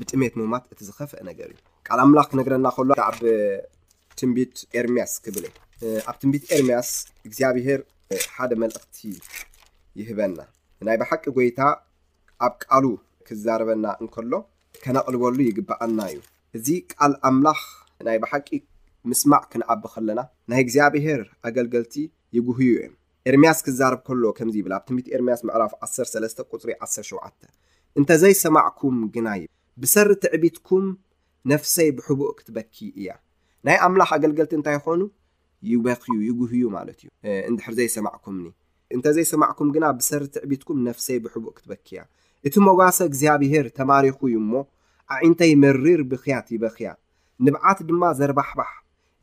ብጥሜት 0.00 0.34
ምማት 0.40 0.64
እቲ 0.72 0.78
ዝኸፍአ 0.88 1.20
ነገር 1.30 1.48
እዩ 1.52 1.58
ካል 1.86 2.00
ኣምላኽ 2.06 2.26
ክነግረና 2.32 2.66
ሎ 2.88 2.96
ትንቢት 4.18 4.54
ኤርምያስ 4.80 5.12
ክብል 5.24 5.44
ኣብ 6.10 6.16
ትንቢት 6.22 6.44
ኤርምያስ 6.56 6.90
እግዚኣብሄር 7.28 7.80
ሓደ 8.36 8.52
መልእክቲ 8.62 8.98
ይህበና 10.00 10.38
ናይ 10.88 10.96
ብሓቂ 11.02 11.24
ጎይታ 11.36 11.60
ኣብ 12.46 12.54
ቃሉ 12.68 12.84
ክዛርበና 13.26 13.86
እንከሎ 14.02 14.32
ከነቕልበሉ 14.84 15.38
ይግበኣና 15.48 15.98
እዩ 16.10 16.16
እዚ 16.56 16.66
ቃል 16.92 17.12
ኣምላኽ 17.28 17.60
ናይ 18.06 18.18
ብሓቂ 18.24 18.48
ምስማዕ 19.10 19.42
ክንኣቢ 19.52 19.82
ከለና 19.94 20.20
ናይ 20.50 20.60
እግዚኣብሄር 20.64 21.20
ኣገልገልቲ 21.48 21.94
ይጉህዩ 22.36 22.70
እዮም 22.78 22.94
ኤርምያስ 23.30 23.58
ክዛርብ 23.66 24.00
ከሎ 24.06 24.22
ከምዚ 24.38 24.54
ይብል 24.60 24.72
ኣብ 24.78 24.82
ትንቢት 24.88 25.08
ኤርምያስ 25.16 25.40
መዕራፍ 25.48 25.72
13 25.88 26.44
ቁፅሪ 26.54 26.70
1ሸ 26.88 27.10
እንተዘይሰማዕኩም 28.00 28.98
ግና 29.14 29.28
እዩ 29.38 29.46
ብሰርትዕቢትኩም 29.82 30.84
ነፍሰይ 31.52 31.88
ብሕቡእ 31.98 32.32
ክትበኪ 32.38 32.76
እያ 33.00 33.08
ናይ 33.66 33.76
ኣምላኽ 33.86 34.10
ኣገልገልቲ 34.16 34.52
እንታይ 34.58 34.74
ይኮኑ 34.78 35.00
ይበክዩ 35.70 36.16
ይጉህዩ 36.28 36.62
ማለት 36.76 36.98
እዩ 37.02 37.08
እንድሕር 37.48 37.72
ዘይሰማዕኩምኒ 37.78 38.46
እንተዘይሰማዕኩም 38.96 39.68
ግና 39.74 39.84
ብሰርቲ 39.98 40.34
ዕቢትኩም 40.44 40.78
ነፍሰይ 40.86 41.18
ብሕቡቅ 41.24 41.52
ክትበክያ 41.58 41.98
እቲ 42.46 42.54
መጓሶ 42.68 42.98
እግዚኣብሄር 43.10 43.66
ተማሪኹ 43.78 44.18
እዩ 44.30 44.36
እሞ 44.44 44.52
ዓዒንተ 45.14 45.40
ይመሪር 45.52 46.00
ብክያት 46.10 46.46
ይበክያ 46.54 46.88
ንብዓት 47.46 47.78
ድማ 47.88 48.02
ዘርባሕባሕ 48.20 48.70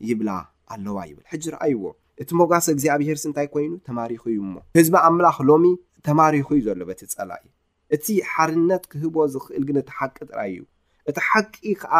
ይብላ 0.09 0.29
ኣለዋ 0.75 0.97
ይብል 1.09 1.25
ሕጂ 1.31 1.43
ረኣይዎ 1.55 1.81
እቲ 2.21 2.29
መጓሶ 2.41 2.67
እግዚኣብሄር 2.75 3.17
ስእንታይ 3.23 3.47
ኮይኑ 3.53 3.73
ተማሪኹ 3.89 4.23
እዩ 4.33 4.39
እሞ 4.45 4.55
ህዝቢ 4.77 4.95
ኣምላኽ 5.07 5.37
ሎሚ 5.49 5.65
ተማሪኩ 6.09 6.47
ዩ 6.59 6.61
ዘሎ 6.67 6.79
በቲ 6.91 7.01
ፀላ 7.15 7.31
እ 7.43 7.47
እቲ 7.95 8.07
ሓርነት 8.31 8.83
ክህቦ 8.91 9.15
ዝኽእል 9.33 9.63
ግን 9.67 9.77
እቲ 9.81 9.89
ሓቂ 9.97 10.17
ጥራኣይእዩ 10.29 10.61
እቲ 11.09 11.17
ሓቂ 11.29 11.55
ከዓ 11.81 11.95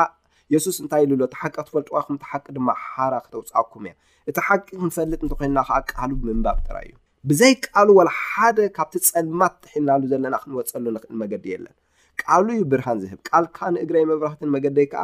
የሱስ 0.54 0.78
እንታይ 0.84 1.02
ኢሉ 1.06 1.14
ሎ 1.20 1.24
እቲ 1.30 1.34
ሓቂ 1.42 1.54
ክትፈልጥዋኹም 1.56 2.16
እቲ 2.18 2.24
ሓቂ 2.32 2.46
ድማ 2.58 2.70
ሓራ 2.84 3.14
ክተውፅኣኩም 3.24 3.84
እያ 3.88 3.94
እቲ 4.30 4.36
ሓቂ 4.48 4.64
ክንፈልጥ 4.82 5.20
እንተኮይንና 5.26 5.60
ከኣ 5.70 5.80
ቃሉ 5.94 6.12
ብምንባቅ 6.22 6.58
ትራ 6.68 6.78
እዩ 6.88 6.94
ብዘይ 7.30 7.54
ቃሉ 7.68 7.88
ወላሓደ 8.00 8.58
ካብቲ 8.78 8.94
ፀልማት 9.10 9.54
ትሒናሉ 9.66 10.02
ዘለና 10.12 10.36
ክንወፀሉ 10.44 10.86
ንኽእል 10.98 11.18
መገዲ 11.24 11.46
የለን 11.54 11.76
ቃሉ 12.24 12.48
ዩ 12.60 12.62
ብርሃን 12.72 13.00
ዝህብ 13.04 13.20
ቃል 13.30 13.46
ካ 13.58 13.72
ንእግረይ 13.78 14.06
መብራህትን 14.12 14.52
መገደይ 14.56 14.88
ከኣ 14.94 15.04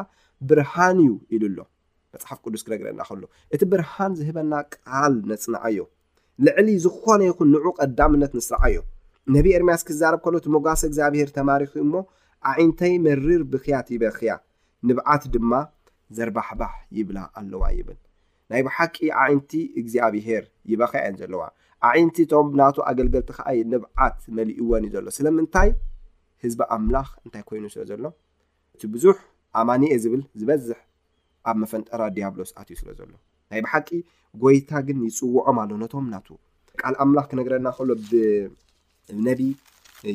ብርሃን 0.51 0.97
እዩ 1.03 1.11
ኢሉ 1.35 1.43
ኣሎ 1.49 1.59
መጽሓፍ 2.15 2.39
ቅዱስ 2.45 2.63
ክረግረአና 2.65 3.01
ክሎ 3.09 3.23
እቲ 3.55 3.61
ብርሃን 3.73 4.15
ዝህበና 4.21 4.53
ቃል 4.73 5.13
ነፅናዓዩ 5.33 5.77
ልዕሊ 6.45 6.67
ዝኾነ 6.85 7.21
ይኹን 7.29 7.49
ንዑ 7.55 7.65
ቀዳምነት 7.79 8.31
ንስረዓዩ 8.39 8.75
ነቢ 9.35 9.45
ኤርምያስ 9.57 9.83
ክዛረብ 9.89 10.19
ከሎ 10.23 10.35
እቲ 10.41 10.47
ሞጓስ 10.55 10.81
እግዚኣብሄር 10.89 11.29
ተማሪኽ 11.39 11.73
እሞ 11.85 11.93
ኣዒንተይ 12.51 12.93
መሪር 13.05 13.41
ብክያት 13.51 13.87
ይበክያ 13.95 14.31
ንብዓት 14.89 15.23
ድማ 15.33 15.53
ዘርባሕባህ 16.17 16.73
ይብላ 16.97 17.17
ኣለዋ 17.39 17.63
ይብል 17.79 17.99
ናይ 18.51 18.61
ብሓቂ 18.67 18.95
ዓዒንቲ 19.23 19.51
እግዚኣብ 19.81 20.13
ሄር 20.25 20.43
ይበካ 20.71 20.93
የን 21.03 21.15
ዘለዋ 21.21 21.41
ዓዒንቲ 21.89 22.17
ቶም 22.31 22.47
ናቱ 22.59 22.75
ኣገልገልቲ 22.89 23.29
ከኣይ 23.37 23.59
ንብዓት 23.73 24.17
መሊእዎን 24.37 24.83
እዩ 24.87 24.91
ዘሎ 24.97 25.05
ስለምንታይ 25.17 25.69
ህዝቢ 26.43 26.61
ኣምላኽ 26.75 27.07
እንታይ 27.25 27.43
ኮይኑ 27.49 27.65
ስለ 27.73 27.81
ዘሎ 27.91 28.03
እቲ 28.75 28.81
ብዙሕ 28.95 29.15
ኣማኒኤ 29.61 29.93
ዝብል 30.03 30.23
ዝበዝሕ 30.41 30.79
ኣብ 31.49 31.55
መፈንጠራ 31.61 32.01
ዲያብሎስ 32.17 32.51
ኣትዩ 32.59 32.75
ስለ 32.81 32.89
ዘሎ 32.99 33.11
ናይ 33.51 33.61
ብሓቂ 33.65 33.89
ጎይታ 34.43 34.71
ግን 34.87 34.99
ይፅውዖም 35.07 35.57
ኣለነቶም 35.63 36.05
ናቱ 36.13 36.27
ካል 36.81 36.95
ኣምላኽ 37.03 37.25
ክነግረና 37.31 37.67
ከእሎ 37.77 37.89
ብ 38.09 38.21
ነቢ 39.27 39.41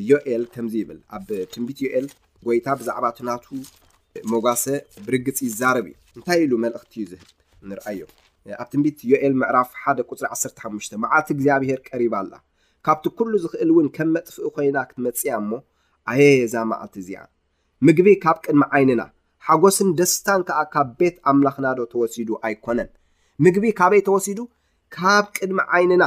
ዮኤል 0.09 0.43
ከምዚ 0.55 0.73
ይብል 0.83 0.99
ኣብ 1.17 1.27
ትንቢት 1.53 1.79
ዮኤል 1.85 2.07
ጎይታ 2.47 2.67
ብዛዕባ 2.79 3.05
እቲ 3.11 3.19
ናቱ 3.29 3.45
ሞጓሴ 4.31 4.65
ብርግፂ 5.05 5.37
ዛረብ 5.59 5.85
እዩ 5.89 5.95
እንታይ 6.17 6.39
ኢሉ 6.45 6.53
መልእክቲ 6.65 6.91
ዩ 7.01 7.03
ዝህብ 7.11 7.27
ንርአዮ 7.69 7.99
ኣብ 8.61 8.67
ትንቢት 8.71 8.99
ዮኤል 9.11 9.33
ምዕራፍ 9.41 9.69
ሓደ 9.81 9.99
ቁፅሪ 10.09 10.25
1ሰሓሙሽተ 10.35 10.91
መዓልቲ 11.03 11.27
እግዚኣብሄር 11.35 11.79
ቀሪባ 11.89 12.13
ኣላ 12.21 12.33
ካብቲ 12.87 13.05
ኩሉ 13.17 13.33
ዝክእል 13.43 13.69
እውን 13.73 13.87
ከም 13.95 14.09
መጥፍእ 14.15 14.49
ኮይና 14.55 14.77
ክትመፅያ 14.89 15.31
እሞ 15.41 15.51
ኣየ 16.11 16.23
ዛ 16.53 16.65
መዓልቲ 16.71 16.95
እዚኣ 17.03 17.21
ምግቢ 17.87 18.07
ካብ 18.23 18.37
ቅድሚ 18.45 18.63
ዓይንና 18.77 19.01
ሓጎስን 19.47 19.89
ደስታን 19.99 20.41
ከዓ 20.47 20.57
ካብ 20.73 20.87
ቤት 20.99 21.15
ኣምላኽናዶ 21.31 21.79
ተወሲዱ 21.93 22.29
ኣይኮነን 22.47 22.89
ምግቢ 23.45 23.65
ካበይ 23.79 24.01
ተወሲዱ 24.07 24.39
ካብ 24.95 25.25
ቅድሚ 25.37 25.59
ዓይንና 25.77 26.03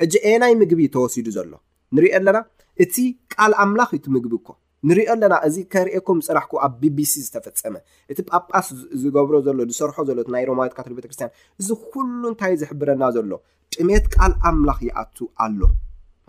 ሕጂ 0.00 0.14
ኤናይ 0.30 0.54
ምግቢ 0.62 0.80
ተወሲዱ 0.96 1.26
ዘሎ 1.36 1.52
ንርኦ 1.96 2.08
ኣለና 2.18 2.38
እቲ 2.82 2.94
ቃል 3.32 3.52
ኣምላኽ 3.64 3.90
እዩ 3.96 4.00
ት 4.04 4.14
ምግቢ 4.16 4.32
እኮ 4.40 4.48
ንሪኦ 4.86 5.08
ኣለና 5.14 5.34
እዚ 5.46 5.56
ከሪኤኩም 5.72 6.18
ፅራሕኩ 6.26 6.52
ኣብ 6.64 6.72
ቢቢሲ 6.80 7.12
ዝተፈፀመ 7.26 7.76
እቲ 8.12 8.18
ጳጳስ 8.30 8.66
ዝገብሮ 9.02 9.34
ዘሎ 9.46 9.58
ዝሰርሖ 9.70 9.96
ዘሎ 10.08 10.18
እ 10.22 10.30
ናይ 10.34 10.44
ሮማዊትካተሎ 10.50 10.92
ቤተክርስትያን 10.98 11.32
እዚ 11.60 11.68
ኩሉ 11.92 12.20
እንታይ 12.32 12.52
ዝሕብረና 12.62 13.02
ዘሎ 13.16 13.30
ጥሜት 13.74 14.04
ቃል 14.14 14.32
ኣምላኽ 14.50 14.78
ይኣቱ 14.88 15.16
ኣሎ 15.44 15.60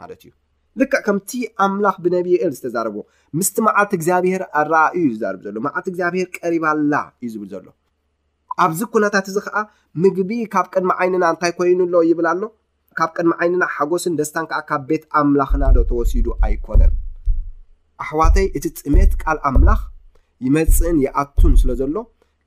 ማለት 0.02 0.22
እዩ 0.28 0.32
ልክዕ 0.82 1.02
ከምቲ 1.08 1.30
ኣምላኽ 1.66 1.96
ብነቢይ 2.06 2.38
ኤል 2.46 2.54
ዝተዛርቡ 2.60 2.96
ምስቲ 3.40 3.56
መዓት 3.68 3.92
እግዚኣብሄር 3.98 4.44
ኣረኣእዩ 4.62 5.04
እዩ 5.12 5.18
ዛርብ 5.24 5.42
ዘሎ 5.48 5.56
መዓት 5.68 5.86
እግዚኣብሄር 5.92 6.28
ቀሪባላ 6.38 6.94
እዩ 7.26 7.30
ዝብል 7.34 7.50
ዘሎ 7.54 7.66
ኣብዚ 8.66 8.82
ኩነታት 8.96 9.26
እዚ 9.32 9.38
ከዓ 9.48 9.56
ምግቢ 10.06 10.32
ካብ 10.56 10.66
ቅድሚ 10.74 10.92
ዓይንና 11.02 11.24
እንታይ 11.36 11.54
ኮይኑኣሎ 11.60 11.94
ይብል 12.10 12.28
ኣሎ 12.34 12.44
ካብ 13.02 13.12
ቅድሚ 13.18 13.34
ዓይንና 13.42 13.64
ሓጎስን 13.76 14.18
ደስታን 14.22 14.48
ከዓ 14.52 14.60
ካብ 14.72 14.82
ቤት 14.90 15.06
ኣምላኽና 15.22 15.64
ዶ 15.78 15.86
ተወሲዱ 15.92 16.28
ኣይኮነን 16.48 16.92
ኣሕዋተይ 18.04 18.46
እቲ 18.58 18.66
ጥሜት 18.80 19.12
ካል 19.22 19.38
ኣምላኽ 19.48 19.80
ይመፅእን 20.46 20.98
ይኣቱን 21.06 21.54
ስለ 21.62 21.70
ዘሎ 21.80 21.96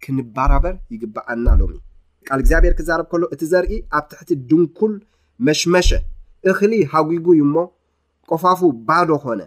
ክንባራበር 0.04 0.74
ይግበኣና 0.94 1.46
ሎሚ 1.60 1.74
ካል 2.28 2.38
እግዚኣብሔር 2.42 2.74
ክዛረብ 2.78 3.06
ከሎ 3.12 3.22
እቲ 3.34 3.42
ዘርኢ 3.52 3.72
ኣብ 3.98 4.04
ትሕቲ 4.10 4.30
ድንኩል 4.50 4.92
መሽመሸ 5.46 5.88
እክሊ 6.50 6.72
ሃጊጉዩ 6.92 7.38
እሞ 7.46 7.56
ቆፋፉ 8.30 8.60
ባዶ 8.88 9.08
ኮነ 9.24 9.40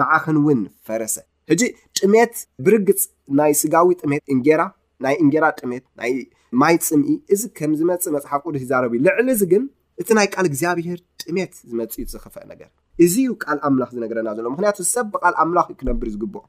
መዓክን 0.00 0.38
ውን 0.46 0.60
ፈረሰ 0.86 1.14
ሕጂ 1.50 1.62
ጥሜት 1.98 2.34
ብርግፅ 2.66 3.00
ናይ 3.38 3.52
ስጋዊ 3.62 3.88
ጥሜት 4.02 4.22
እንጌራ 4.34 4.62
ናይ 5.04 5.14
እንጌራ 5.24 5.44
ጥሜት 5.60 5.84
ናይ 6.00 6.12
ማይ 6.60 6.76
ፅምኢ 6.88 7.14
እዚ 7.34 7.42
ከም 7.58 7.72
ዝመፅእ 7.80 8.12
መፅሓፍ 8.16 8.42
ቅዱስ 8.48 8.62
ይዛረብ 8.66 8.92
እዩ 8.96 9.02
ልዕሊ 9.06 9.28
ዚ 9.42 9.44
ግን 9.52 9.62
እቲ 10.02 10.08
ናይ 10.18 10.28
ካል 10.34 10.46
እግዚኣብሄር 10.50 10.98
ጥሜት 11.22 11.52
ዝመፅ 11.70 11.92
እዩ 12.00 12.04
ዘኽፈአ 12.14 12.44
ነገር 12.54 12.70
እዚ 13.04 13.14
ዩ 13.26 13.30
ቃል 13.44 13.58
ኣምላኽ 13.68 13.88
ዝነገረና 13.96 14.28
ዘሎ 14.36 14.46
ምክንያቱ 14.54 14.78
ሰ 14.92 15.04
ብቓል 15.12 15.34
ኣምላኽ 15.42 15.66
ዩ 15.72 15.74
ክነብር 15.80 16.08
ዝግብኦ 16.14 16.40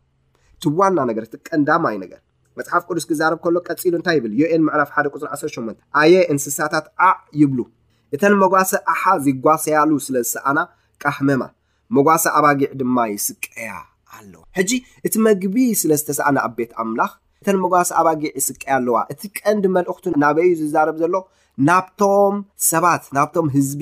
እትዋና 0.58 0.98
ነገር 1.10 1.24
እቲ 1.28 1.34
ቀንዳማይ 1.48 1.96
ነገር 2.04 2.20
መፅሓፍ 2.60 2.84
ቅዱስ 2.90 3.06
ክዛረብ 3.10 3.40
ከሎ 3.44 3.56
ቀፂሉ 3.68 3.94
እንታይ 4.00 4.16
ይብል 4.20 4.34
ዮኤን 4.42 4.62
ምዕላፍ 4.68 4.90
ሓደ 4.96 5.08
ቁፅ18 5.16 5.78
ኣየ 6.02 6.14
እንስሳታት 6.34 6.86
ኣ 7.08 7.10
ይብሉ 7.42 7.60
እተን 8.16 8.34
መጓሰ 8.44 8.72
ኣሓ 8.94 9.04
ዝጓሰያሉ 9.26 9.92
ስለዝሰኣና 10.08 10.58
ቃህመማ 11.04 11.44
መጓሰ 11.98 12.24
ኣባጊዕ 12.40 12.70
ድማ 12.80 12.98
ይስቀያ 13.16 13.72
ኣለዋ 14.18 14.42
ሕጂ 14.58 14.72
እቲ 15.08 15.14
መግቢ 15.28 15.56
ስለ 15.82 15.92
ዝተሰኣና 16.02 16.38
ኣብ 16.48 16.54
ቤት 16.60 16.72
ኣምላኽ 16.84 17.12
እተን 17.42 17.58
መጓሰ 17.66 17.90
ኣባጊዕ 18.02 18.32
ይስቀያ 18.40 18.72
ኣለዋ 18.80 18.98
እቲ 19.14 19.22
ቀንዲ 19.42 19.64
መልእኽቱ 19.78 20.06
ናበይ 20.24 20.48
እዩ 20.48 20.56
ዝዛረብ 20.64 20.96
ዘሎ 21.04 21.16
ናብቶም 21.70 22.38
ሰባት 22.72 23.04
ናብቶም 23.18 23.48
ህዝቢ 23.58 23.82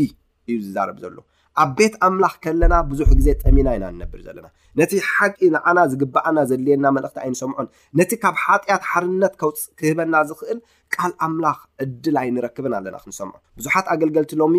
እዩ 0.49 0.57
ዝዛረብ 0.65 0.97
ዘሎ 1.05 1.15
ኣብ 1.63 1.69
ቤት 1.79 1.93
ኣምላኽ 2.05 2.33
ከለና 2.43 2.75
ብዙሕ 2.91 3.09
ግዜ 3.19 3.27
ጠሚና 3.41 3.67
ኢና 3.77 3.85
ንነብር 3.95 4.19
ዘለና 4.25 4.47
ነቲ 4.79 4.91
ሓቂ 5.11 5.37
ንዓና 5.53 5.79
ዝግባኣና 5.91 6.39
ዘድልየና 6.49 6.87
መልእኽቲ 6.95 7.17
ኣይንሰምዖን 7.25 7.67
ነቲ 7.99 8.11
ካብ 8.23 8.35
ሓጢኣት 8.43 8.83
ሓርነት 8.91 9.33
ከውፅ 9.41 9.61
ክህበና 9.79 10.13
ዝኽእል 10.31 10.59
ቃል 10.95 11.13
ኣምላኽ 11.27 11.59
ዕድል 11.85 12.15
ኣይንረክብን 12.23 12.73
ኣለና 12.79 12.95
ክንሰምዑ 13.03 13.35
ብዙሓት 13.59 13.85
ኣገልገልቲ 13.93 14.31
ሎሚ 14.41 14.55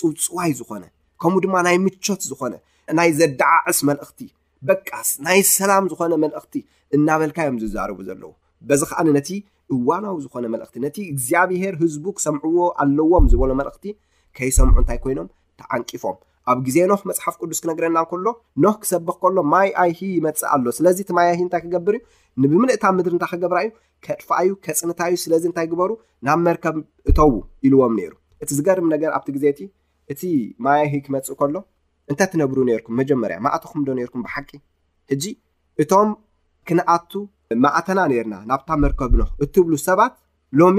ፅውፅዋይ 0.00 0.52
ዝኾነ 0.60 0.84
ከምኡ 1.22 1.40
ድማ 1.46 1.54
ናይ 1.68 1.76
ምቾት 1.86 2.22
ዝኾነ 2.30 2.54
ናይ 3.00 3.10
ዘዳዓዕስ 3.20 3.80
መልእኽቲ 3.90 4.20
በቃስ 4.68 5.10
ናይ 5.26 5.40
ሰላም 5.56 5.84
ዝኾነ 5.92 6.12
መልእኽቲ 6.24 6.54
እናበልካእዮም 6.96 7.58
ዝዛርቡ 7.64 7.98
ዘለዎ 8.08 8.32
በዚ 8.68 8.82
ከኣኒ 8.92 9.08
ነቲ 9.18 9.30
እዋናዊ 9.74 10.16
ዝኾነ 10.26 10.46
መልእኽቲ 10.54 10.76
ነቲ 10.86 10.98
እግዚኣብሄር 11.12 11.74
ህዝቡ 11.82 12.04
ክሰምዕዎ 12.16 12.60
ኣለዎም 12.84 13.24
ዝበሎ 13.34 13.50
መልእኽቲ 13.60 13.84
ከይሰምዑ 14.36 14.76
እንታይ 14.82 14.98
ኮይኖም 15.04 15.26
ዓንቂፎም 15.76 16.16
ኣብ 16.52 16.58
ግዜ 16.66 16.76
ኖክ 16.90 17.02
መፅሓፍ 17.08 17.34
ቅዱስ 17.42 17.58
ክነግረና 17.64 17.98
ከሎ 18.10 18.26
ኖክ 18.64 18.78
ክሰብክ 18.84 19.16
ከሎ 19.22 19.36
ማይኣይሂ 19.52 20.00
ይመፅእ 20.16 20.48
ኣሎ 20.54 20.64
ስለዚ 20.78 20.98
እቲ 21.04 21.10
ማያይሂ 21.18 21.38
እንታይ 21.46 21.60
ክገብር 21.64 21.94
እዩ 21.98 22.00
ንብምልእታ 22.42 22.84
ምድሪ 22.96 23.12
እንታይ 23.16 23.30
ክገብራ 23.32 23.58
እዩ 23.66 23.70
ከጥፋኣእዩ 24.06 24.52
ከፅንታ 24.64 25.00
እዩ 25.12 25.18
ስለዚ 25.24 25.42
እንታይ 25.50 25.66
ግበሩ 25.74 25.90
ናብ 26.28 26.38
መርከብ 26.48 26.76
እተዉ 27.12 27.32
ኢልዎም 27.68 27.94
ነይሩ 27.98 28.12
እቲ 28.44 28.50
ዝገርም 28.58 28.88
ነገር 28.94 29.10
ኣብቲ 29.18 29.28
ግዜ 29.36 29.44
እቲ 29.54 29.60
እቲ 30.14 30.22
ማያይሂ 30.66 30.94
ክመፅእ 31.06 31.36
ከሎ 31.42 31.54
እንታይ 32.10 32.28
ትነብሩ 32.34 32.58
ነርኩም 32.70 32.94
መጀመርያ 33.02 33.36
ማእተኩም 33.46 33.80
ዶ 33.86 33.96
ነርኩም 34.00 34.22
ብሓቂ 34.26 34.50
ሕጂ 35.12 35.24
እቶም 35.82 36.10
ክነኣቱ 36.68 37.12
ማእተና 37.64 37.98
ነርና 38.12 38.34
ናብታ 38.50 38.68
መርከብ 38.86 39.12
ኖ 39.20 39.22
እትብሉ 39.44 39.72
ሰባት 39.86 40.12
ሎሚ 40.60 40.78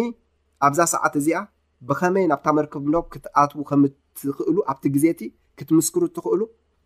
ኣብዛ 0.68 0.80
ሰዓት 0.96 1.14
እዚኣ 1.22 1.40
ብከመይ 1.88 2.26
ናብታ 2.32 2.48
መርከብ 2.58 2.84
ኖ 2.94 2.98
ክትኣትቡ 3.14 3.62
ከም 3.70 3.82
ትኽእሉኣብቲ 4.20 4.84
ግዜቲ 4.96 5.22
ክትምስክር 5.60 6.02
እትኽእሉ 6.08 6.42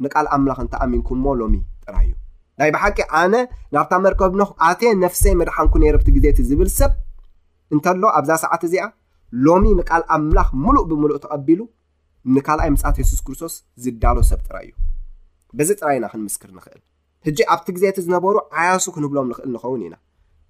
ንቃል 0.05 0.27
ኣምላኽ 0.35 0.57
እንተኣሚንኩ 0.65 1.09
ሞ 1.25 1.33
ሎሚ 1.39 1.53
ጥራይ 1.85 2.05
እዩ 2.07 2.13
ናይ 2.59 2.69
ብሓቂ 2.75 2.97
ኣነ 3.21 3.33
ናብታ 3.75 3.93
መርከብ 4.05 4.31
ኖ 4.39 4.43
ኣቴ 4.69 4.81
ነፍሰይ 5.03 5.33
መድሓንኩ 5.39 5.73
ነብቲ 5.83 6.07
ግዜቲ 6.17 6.37
ዝብል 6.49 6.69
ሰብ 6.79 6.91
እንተሎ 7.73 8.03
ኣብዛ 8.19 8.31
ሰዓት 8.43 8.61
እዚኣ 8.67 8.85
ሎሚ 9.45 9.63
ንካል 9.79 10.03
ኣምላኽ 10.15 10.49
ምሉእ 10.65 10.85
ብምሉእ 10.89 11.19
ተቐቢሉ 11.23 11.61
ንካልኣይ 12.35 12.69
ምፅት 12.75 12.97
ሱስ 13.11 13.19
ክርስቶስ 13.25 13.53
ዝዳሎ 13.83 14.17
ሰብ 14.29 14.39
ጥራይ 14.47 14.65
እዩ 14.69 14.73
በዚ 15.57 15.69
ጥራይ 15.81 15.95
ኢና 15.99 16.05
ክንምስክር 16.13 16.49
ንኽእል 16.57 16.81
ሕጂ 17.27 17.39
ኣብቲ 17.53 17.67
ግዜቲ 17.75 17.97
ዝነበሩ 18.05 18.35
ዓያሱ 18.59 18.85
ክንህብሎም 18.95 19.27
ንኽእል 19.31 19.49
ንኸውን 19.55 19.81
ኢና 19.87 19.95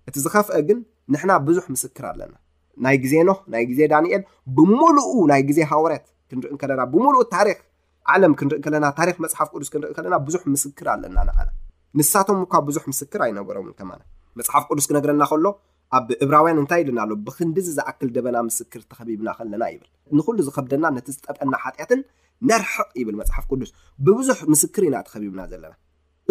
እቲ 0.09 0.15
ዝኸፍአ 0.25 0.57
ግን 0.67 0.77
ንሕና 1.13 1.31
ብዙሕ 1.47 1.65
ምስክር 1.75 2.05
ኣለና 2.11 2.33
ናይ 2.85 2.95
ግዜ 3.03 3.13
ኖ 3.29 3.33
ናይ 3.53 3.63
ግዜ 3.69 3.79
ዳኒኤል 3.93 4.23
ብምሉኡ 4.57 5.05
ናይ 5.31 5.41
ግዜ 5.49 5.59
ሃውረት 5.71 6.05
ክንርኢ 6.31 6.53
ከለና 6.61 6.81
ብምሉእ 6.93 7.25
ታሪክ 7.35 7.59
ዓለም 8.13 8.33
ክንርኢ 8.39 8.59
ከለና 8.65 8.85
ታሪክ 8.99 9.17
መፅሓፍ 9.23 9.47
ቅዱስ 9.53 9.69
ክንርኢ 9.73 9.91
ከለና 9.97 10.15
ብዙሕ 10.27 10.43
ምስክር 10.55 10.87
ኣለና 10.93 11.17
ን 11.29 11.39
ንሳቶም 11.99 12.39
ካ 12.51 12.61
ብዙሕ 12.67 12.83
ምስክር 12.93 13.21
ኣይነበሮ 13.25 13.57
ማ 13.89 13.97
መፅሓፍ 14.39 14.63
ቅዱስ 14.69 14.85
ክነግረና 14.89 15.23
ከሎ 15.31 15.45
ኣብ 15.97 16.07
ዕብራውያን 16.23 16.57
እንታይ 16.61 16.81
ኢልና 16.83 16.99
ኣሎ 17.05 17.11
ብክንዲዝዝኣክል 17.27 18.09
ደበና 18.15 18.37
ምስክር 18.49 18.81
ተኸቢብና 18.91 19.29
ከለና 19.37 19.63
ይብል 19.73 19.87
ንኩሉ 20.17 20.37
ዝከብደና 20.47 20.85
ነቲ 20.97 21.07
ዝጠጠና 21.15 21.53
ሓጢኣትን 21.63 21.99
ነርሕቕ 22.49 22.89
ይብል 23.01 23.15
መፅሓፍ 23.21 23.45
ቅዱስ 23.51 23.69
ብብዙሕ 24.07 24.39
ምስክር 24.53 24.83
ኢና 24.89 24.95
ተኸቢብና 25.07 25.41
ዘለና 25.53 25.73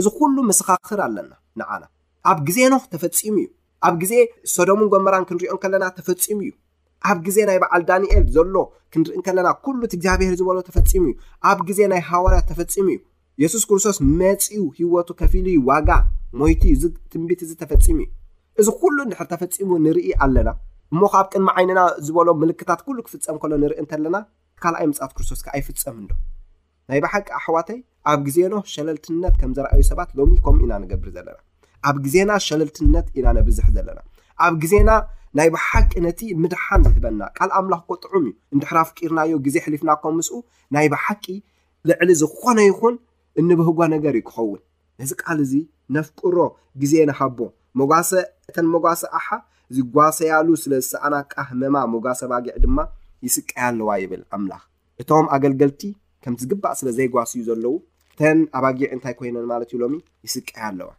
እዚ 0.01 0.07
ኩሉ 0.19 0.37
መሰኻክር 0.51 0.99
ኣለና 1.07 1.33
ንዓና 1.61 1.85
ኣብ 2.31 2.39
ግዜኖ 2.49 2.75
ተፈፂሙ 2.93 3.35
እዩ 3.45 3.49
ኣብ 3.87 3.95
ግዜ 4.03 4.13
ሶዶምን 4.57 4.87
ጎመራን 4.95 5.25
ክንሪዮን 5.31 5.59
ከለና 5.65 5.85
ተፈፂሙ 5.99 6.39
እዩ 6.49 6.53
ኣብ 7.11 7.19
ግዜ 7.27 7.39
ናይ 7.49 7.59
በዓል 7.63 7.83
ዳንኤል 7.89 8.23
ዘሎ 8.37 8.55
ክንርእን 8.93 9.23
ከለና 9.27 9.49
ኩሉት 9.65 9.93
እግዚኣብሔር 9.97 10.33
ዝበሎ 10.41 10.57
ተፈፂሙ 10.69 11.03
እዩ 11.09 11.13
ኣብ 11.51 11.59
ግዜ 11.69 11.81
ናይ 11.93 12.01
ሃዋርያት 12.11 12.47
ተፈፂሙ 12.51 12.87
እዩ 12.95 12.99
የሱስ 13.43 13.65
ክርስቶስ 13.71 13.97
መፂኡ 14.21 14.63
ሂወቱ 14.79 15.09
ከፍኢሉዩ 15.21 15.59
ዋጋ 15.71 15.89
ሞይቱ 16.41 16.63
እዚ 16.77 16.85
ትምቢት 17.13 17.41
እዚ 17.47 17.51
ተፈፂሙ 17.63 17.99
እዩ 18.07 18.09
እዚ 18.61 18.69
ኩሉ 18.81 18.97
ንድሕር 19.09 19.29
ተፈፂሙ 19.33 19.71
ንርኢ 19.85 20.09
ኣለና 20.27 20.49
እሞ 20.95 21.01
ካብ 21.13 21.27
ቅድሚ 21.33 21.49
ዓይንና 21.59 21.81
ዝበሎ 22.07 22.29
ምልክታት 22.43 22.81
ኩሉ 22.87 22.99
ክፍፀም 23.07 23.39
ከሎ 23.43 23.53
ንርኢ 23.63 23.77
እንተለና 23.83 24.17
ካልኣይ 24.65 24.87
ምፅት 24.93 25.13
ክርስቶስካ 25.17 25.47
ኣይፍፀምዶ 25.57 26.11
ናይ 26.91 27.01
ባሓቂ 27.05 27.27
ኣሕዋተይ 27.41 27.79
ኣብ 28.11 28.21
ግዜኖ 28.29 28.55
ሸለልትነት 28.73 29.35
ከም 29.43 29.51
ዘረኣዩ 29.57 29.83
ሰባት 29.91 30.11
ሎሚ 30.21 30.33
ከም 30.47 30.59
ኢና 30.65 30.73
ንገብር 30.85 31.09
ዘለና 31.17 31.39
ኣብ 31.89 31.97
ግዜና 32.07 32.31
ሸለልትነት 32.49 33.07
ኢና 33.19 33.27
ነብዝሕ 33.39 33.67
ዘለና 33.77 33.99
ኣብ 34.45 34.55
ግዜና 34.63 34.91
ናይ 35.39 35.49
ባሓቂ 35.55 35.91
ነቲ 36.07 36.21
ምድሓን 36.43 36.81
ዘሕበልና 36.87 37.23
ካል 37.37 37.51
ኣምላኽ 37.59 37.81
ኮጥዑም 37.91 38.25
እዩ 38.29 38.33
እንድሕራ 38.55 38.79
ፍቂርናዮ 38.91 39.33
ግዜ 39.47 39.57
ሕልፍና 39.65 39.91
ከም 40.03 40.15
ምስኡ 40.21 40.37
ናይ 40.75 40.87
ባሓቂ 40.93 41.25
ልዕሊ 41.89 42.09
ዝኾነ 42.23 42.59
ይኹን 42.71 42.95
እንብህጓ 43.41 43.79
ነገር 43.95 44.15
ይክኸውን 44.21 44.61
ነዚ 45.01 45.11
ቃል 45.23 45.39
እዚ 45.47 45.53
ነፍቅሮ 45.97 46.39
ግዜ 46.83 46.93
ንሃቦ 47.11 47.39
መጓሰ 47.81 48.11
እተን 48.51 48.67
መጓሰ 48.75 49.01
ኣሓ 49.19 49.27
ዝጓሰያሉ 49.77 50.49
ስለዝሰኣናቃ 50.63 51.33
ህመማ 51.51 51.77
መጓሰ 51.95 52.21
ኣባጊዕ 52.29 52.55
ድማ 52.65 52.79
ይስቀያ 53.27 53.61
ኣለዋ 53.71 53.91
ይብል 54.03 54.23
ኣምላኽ 54.37 54.63
እቶም 55.03 55.27
ኣገልገልቲ 55.37 55.83
ከምዝግባእ 56.25 56.75
ስለ 56.83 56.89
ዘይጓስ 56.99 57.33
እዩ 57.37 57.43
ዘለው 57.51 57.75
እተን 58.15 58.39
ኣባጊዕ 58.61 58.89
እንታይ 58.97 59.15
ኮይነን 59.19 59.49
ማለት 59.53 59.69
እዩብሎ 59.75 59.95
ይስቀያ 60.29 60.63
ኣለዋ 60.71 60.91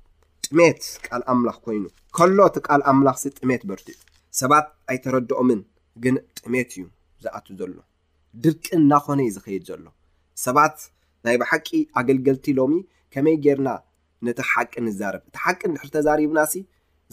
ጥሜት 0.50 0.84
ቃል 1.08 1.22
ኣምላኽ 1.32 1.56
ኮይኑ 1.63 1.84
ከሎ 2.18 2.38
እቲ 2.50 2.58
ቃል 2.68 2.82
ኣምላኽሲ 2.89 3.24
ጥሜት 3.39 3.62
በርቲኡ 3.70 3.96
ሰባት 4.39 4.68
ኣይተረድኦምን 4.92 5.60
ግን 6.04 6.16
ጥሜት 6.39 6.70
እዩ 6.75 6.84
ዝኣት 7.24 7.48
ዘሎ 7.60 7.74
ድርቂን 8.46 8.74
እናኮነዩ 8.86 9.30
ዝኸይድ 9.38 9.63
ዘሎ 9.70 9.84
ሰባት 10.46 10.77
ናይ 11.27 11.36
ባሓቂ 11.42 11.68
ኣገልገልቲ 12.01 12.46
ሎሚ 12.62 12.74
ከመይ 13.13 13.36
ጌርና 13.46 13.70
ነቲ 14.27 14.39
ሓቂ 14.51 14.72
ንዛርብ 14.88 15.24
እቲ 15.27 15.36
ሓቂ 15.46 15.60
ንድሕሪ 15.72 15.89
ተዛሪብና 15.98 16.39
ሲ 16.51 16.56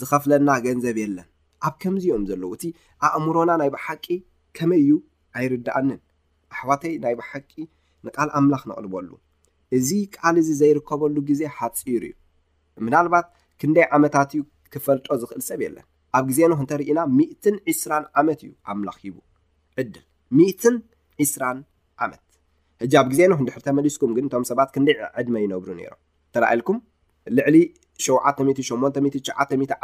ዝኸፍለና 0.02 0.48
ገንዘብ 0.66 0.96
የለን 1.04 1.28
ኣብ 1.66 1.74
ከምዚኦም 1.84 2.24
ዘለዉ 2.32 2.50
እቲ 2.56 2.64
ኣእምሮና 3.08 3.50
ናይ 3.62 3.70
ብሓቂ 3.76 4.06
ከመይ 4.58 4.80
እዩ 4.86 4.92
ኣይርዳኣንን 5.38 6.00
ኣሕዋተይ 6.54 6.94
ናይ 7.06 7.16
ባሓቂ 7.22 7.52
ንቃል 8.06 8.30
ኣምላኽ 8.40 8.62
ነቕልበሉ 8.70 9.10
እዚ 9.78 9.88
ቃል 10.18 10.34
እዚ 10.42 10.48
ዘይርከበሉ 10.62 11.16
ግዜ 11.30 11.42
ሓፂሩ 11.58 12.02
እዩ 12.08 12.14
ምናልባት 12.86 13.26
ክንደይ 13.60 13.86
ዓመታት 13.96 14.30
እዩ 14.34 14.42
ክፈልጦ 14.72 15.06
ዝኽእል 15.22 15.42
ሰብ 15.48 15.60
የለን 15.66 15.84
ኣብ 16.18 16.24
ግዜኖክ 16.30 16.58
እንተርእና 16.64 17.00
ምእ2ስራ 17.18 17.92
ዓመት 18.20 18.40
እዩ 18.44 18.50
ኣምላኽ 18.72 18.96
ሂቡ 19.04 19.16
ዕድል 19.80 20.04
እት 20.48 20.58
2ስራ 21.26 21.44
ዓመት 22.04 22.20
ሕጂ 22.82 22.92
ኣብ 23.00 23.08
ግዜኖክ 23.12 23.38
ንድሕር 23.44 23.62
ተመሊስኩም 23.68 24.12
ግን 24.16 24.24
እቶም 24.28 24.44
ሰባት 24.50 24.70
ክንደይ 24.74 24.96
ዕድመ 25.20 25.34
ይነብሩ 25.44 25.68
ነይሮም 25.80 26.00
ተላኢልኩም 26.36 26.78
ልዕሊ 27.38 27.56
78ሸ 28.04 29.34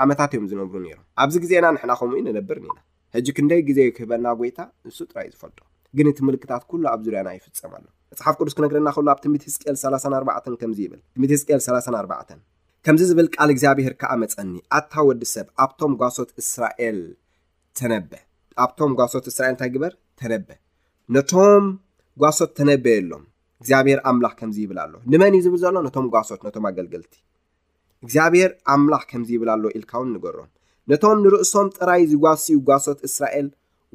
ዓመታት 0.05 0.31
እዮም 0.35 0.47
ዝነብሩ 0.53 0.77
ነይሮም 0.87 1.05
ኣብዚ 1.23 1.35
ግዜና 1.45 1.67
ንሕና 1.77 1.93
ኸምኡዩ 2.01 2.21
ንነብርኒኢና 2.29 2.79
ሕጂ 3.17 3.29
ክንደይ 3.37 3.61
ግዜ 3.69 3.79
እዩ 3.85 3.91
ክህበና 3.99 4.27
ጎይታ 4.41 4.61
ንሱ 4.89 4.99
ጥራእዩ 5.11 5.31
ዝፈልጦ 5.37 5.59
ግን 5.99 6.09
እቲ 6.11 6.19
ምልክታት 6.29 6.63
ኩሉ 6.71 6.83
ኣብ 6.95 7.01
ዙርያና 7.07 7.29
ይፍፀማሉ 7.37 7.85
መፅሓፍ 8.13 8.35
ቅዱስ 8.41 8.55
ክነግረና 8.59 8.89
ክእሉ 8.97 9.09
ኣብ 9.15 9.19
ትት 9.25 9.45
ህዝቅኤል 9.49 9.77
34 9.85 10.59
ከምዚ 10.63 10.79
ይብል 10.87 11.01
ህዝኤል 11.35 11.61
34 11.69 12.41
ከምዚ 12.87 13.03
ዝብል 13.09 13.27
ቃል 13.35 13.49
እግዚኣብሄር 13.53 13.95
ከኣ 14.01 14.13
መፀኒ 14.21 14.51
ኣታ 14.77 14.93
ወዲ 15.09 15.23
ሰብ 15.33 15.47
ኣብቶም 15.65 15.93
ጓሶት 16.01 16.31
እስራኤል 16.43 16.99
ተነበ 17.79 18.13
ኣብቶም 18.65 18.93
ጓሶት 18.99 19.27
እስራኤል 19.31 19.53
እንታይ 19.55 19.71
ግበር 19.75 19.93
ተነበ 20.21 20.49
ነቶም 21.17 21.65
ጓሶት 22.23 22.53
ተነበየኣሎም 22.59 23.25
እግዚኣብሄር 23.63 24.01
ኣምላኽ 24.11 24.33
ከምዚ 24.41 24.57
ይብል 24.67 24.79
ኣሎ 24.85 24.95
ንመን 25.13 25.37
እዩ 25.39 25.43
ዝብል 25.47 25.61
ዘሎ 25.65 25.75
ነቶም 25.89 26.07
ጓሶት 26.15 26.41
ነቶም 26.47 26.67
ኣገልግልቲ 26.71 27.15
እግዚኣብሄር 28.05 28.51
ኣምላኽ 28.77 29.05
ከምዚ 29.13 29.31
ይብል 29.37 29.51
ኣሎ 29.57 29.65
ኢልካ 29.77 29.93
ውን 30.03 30.11
ንገሮም 30.15 30.49
ነቶም 30.93 31.19
ንርእሶም 31.25 31.69
ጥራይ 31.77 32.03
ዝጓስዩ 32.13 32.59
ጓሶት 32.69 33.01
እስራኤል 33.11 33.49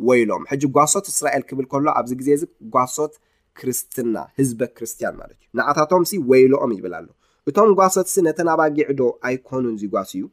ወይሎም 0.09 0.43
ሕጂ 0.51 0.63
ጓሶት 0.79 1.05
እስራኤል 1.13 1.43
ክብል 1.49 1.65
ከሎ 1.71 1.85
ኣብዚ 1.99 2.11
ግዜ 2.23 2.29
እዚ 2.37 2.45
ጓሶት 2.75 3.13
ክርስትና 3.59 4.15
ህዝበ 4.39 4.61
ክርስትያን 4.77 5.15
ማለት 5.23 5.37
እዩ 5.41 5.47
ንኣታቶም 5.57 6.03
ሲ 6.11 6.23
ወይሎኦም 6.29 6.71
ይብል 6.79 6.93
ኣሎ 7.01 7.07
እቶም 7.49 7.71
ጓሶትሲ 7.77 8.15
ነተን 8.27 8.47
ኣባጊዕ 8.53 8.87
ዶ 8.99 9.09
ኣይኮኑን 9.27 9.75
ዚጓስ 9.81 10.11
እዩ 10.17 10.23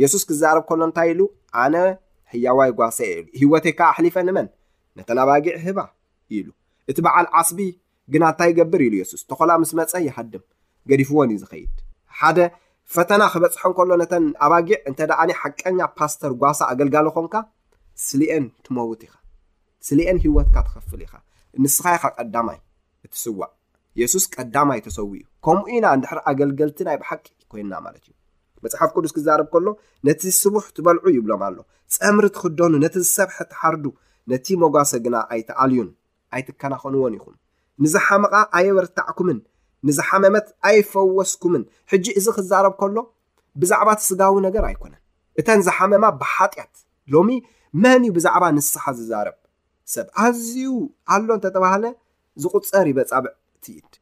የሱስ 0.00 0.22
ክዛርብ 0.28 0.64
ከሎ 0.68 0.80
እንታይ 0.88 1.08
ኢሉ 1.12 1.20
ኣነ 1.62 1.76
ሕያዋይ 2.32 2.70
ጓሳ 2.78 2.98
ሂወት 3.40 3.64
ይካ 3.70 3.80
ኣሕሊፈ 3.92 4.16
ንመን 4.26 4.46
ነተን 4.98 5.18
ኣባጊዕ 5.22 5.54
ህባ 5.64 5.78
ኢሉ 6.38 6.46
እቲ 6.90 6.96
በዓል 7.06 7.26
ዓስቢ 7.38 7.58
ግና 8.14 8.22
እንታይ 8.32 8.50
ይገብር 8.52 8.80
ኢሉ 8.86 8.94
የሱስ 9.02 9.22
ተኮላ 9.30 9.50
ምስ 9.62 9.72
መፀ 9.78 9.92
ይሃድም 10.06 10.44
ገዲፍዎን 10.90 11.32
እዩ 11.32 11.38
ዝኸይድ 11.44 11.74
ሓደ 12.18 12.38
ፈተና 12.96 13.22
ክበፅሐን 13.32 13.74
ከሎ 13.78 13.90
ነተን 14.02 14.24
ኣባጊዕ 14.46 14.78
እንተ 14.90 14.98
ደኣኒ 15.12 15.30
ሓቀኛ 15.40 15.78
ፓስተር 15.98 16.32
ጓሳ 16.44 16.58
ኣገልጋሎ 16.74 17.06
ኾንካ 17.16 17.34
ስሊአን 18.06 18.46
ትመውት 18.68 19.02
ኢኻ 19.06 19.14
ስሊአን 19.88 20.18
ሂወትካ 20.26 20.56
ትኸፍል 20.68 21.02
ኢኻ 21.06 21.14
ንስኻ 21.64 21.84
ኢኻ 21.98 22.04
ቀዳማይ 22.18 22.58
እትስዋዕ 23.06 23.50
የሱስ 24.02 24.24
ቀዳማይ 24.36 24.80
ተሰው 24.86 25.08
እዩ 25.18 25.22
ከምኡ 25.44 25.64
ኢና 25.76 25.86
እንድሕር 25.96 26.18
ኣገልገልቲ 26.30 26.78
ናይ 26.88 26.96
ብሓቂ 27.02 27.24
ኮይንና 27.50 27.74
ማለት 27.84 28.02
እዩ 28.08 28.12
መፅሓፍ 28.64 28.90
ቅዱስ 28.96 29.12
ክዛርብ 29.16 29.46
ከሎ 29.52 29.66
ነቲ 30.06 30.22
ስቡሕ 30.40 30.64
ትበልዑ 30.76 31.04
ይብሎም 31.18 31.42
ኣሎ 31.48 31.56
ፀምሪ 31.96 32.24
ትክደኑ 32.36 32.72
ነቲ 32.84 32.94
ዝሰብሐ 33.06 33.36
ተሓርዱ 33.52 33.84
ነቲ 34.32 34.46
መጓሶ 34.64 34.92
ግና 35.04 35.16
ኣይትኣልዩን 35.34 35.88
ኣይትከናኸንዎን 36.34 37.14
ይኹን 37.18 37.36
ንዝሓምቓ 37.84 38.32
ኣየበርታዕኩምን 38.58 39.38
ንዝሓመመት 39.88 40.46
ኣይፈወስኩምን 40.68 41.62
ሕጂ 41.90 42.06
እዚ 42.20 42.26
ክዛረብ 42.36 42.74
ከሎ 42.80 42.96
ብዛዕባ 43.60 43.88
እትስጋዊ 43.96 44.36
ነገር 44.46 44.64
ኣይኮነን 44.70 45.00
እተን 45.40 45.60
ዝሓመማ 45.68 46.04
ብሓጢኣት 46.20 46.74
ሎሚ 47.14 47.30
መን 47.82 48.02
ዩ 48.08 48.10
ብዛዕባ 48.18 48.44
ንስሓ 48.56 48.84
ዝዛረብ 48.98 49.36
ሰብ 49.94 50.06
ኣዝዩ 50.24 50.58
ኣሎ 51.14 51.26
እንተተባሃለ 51.38 51.84
ዝቁፀር 52.42 52.86
ይበጻብዕ 52.92 53.32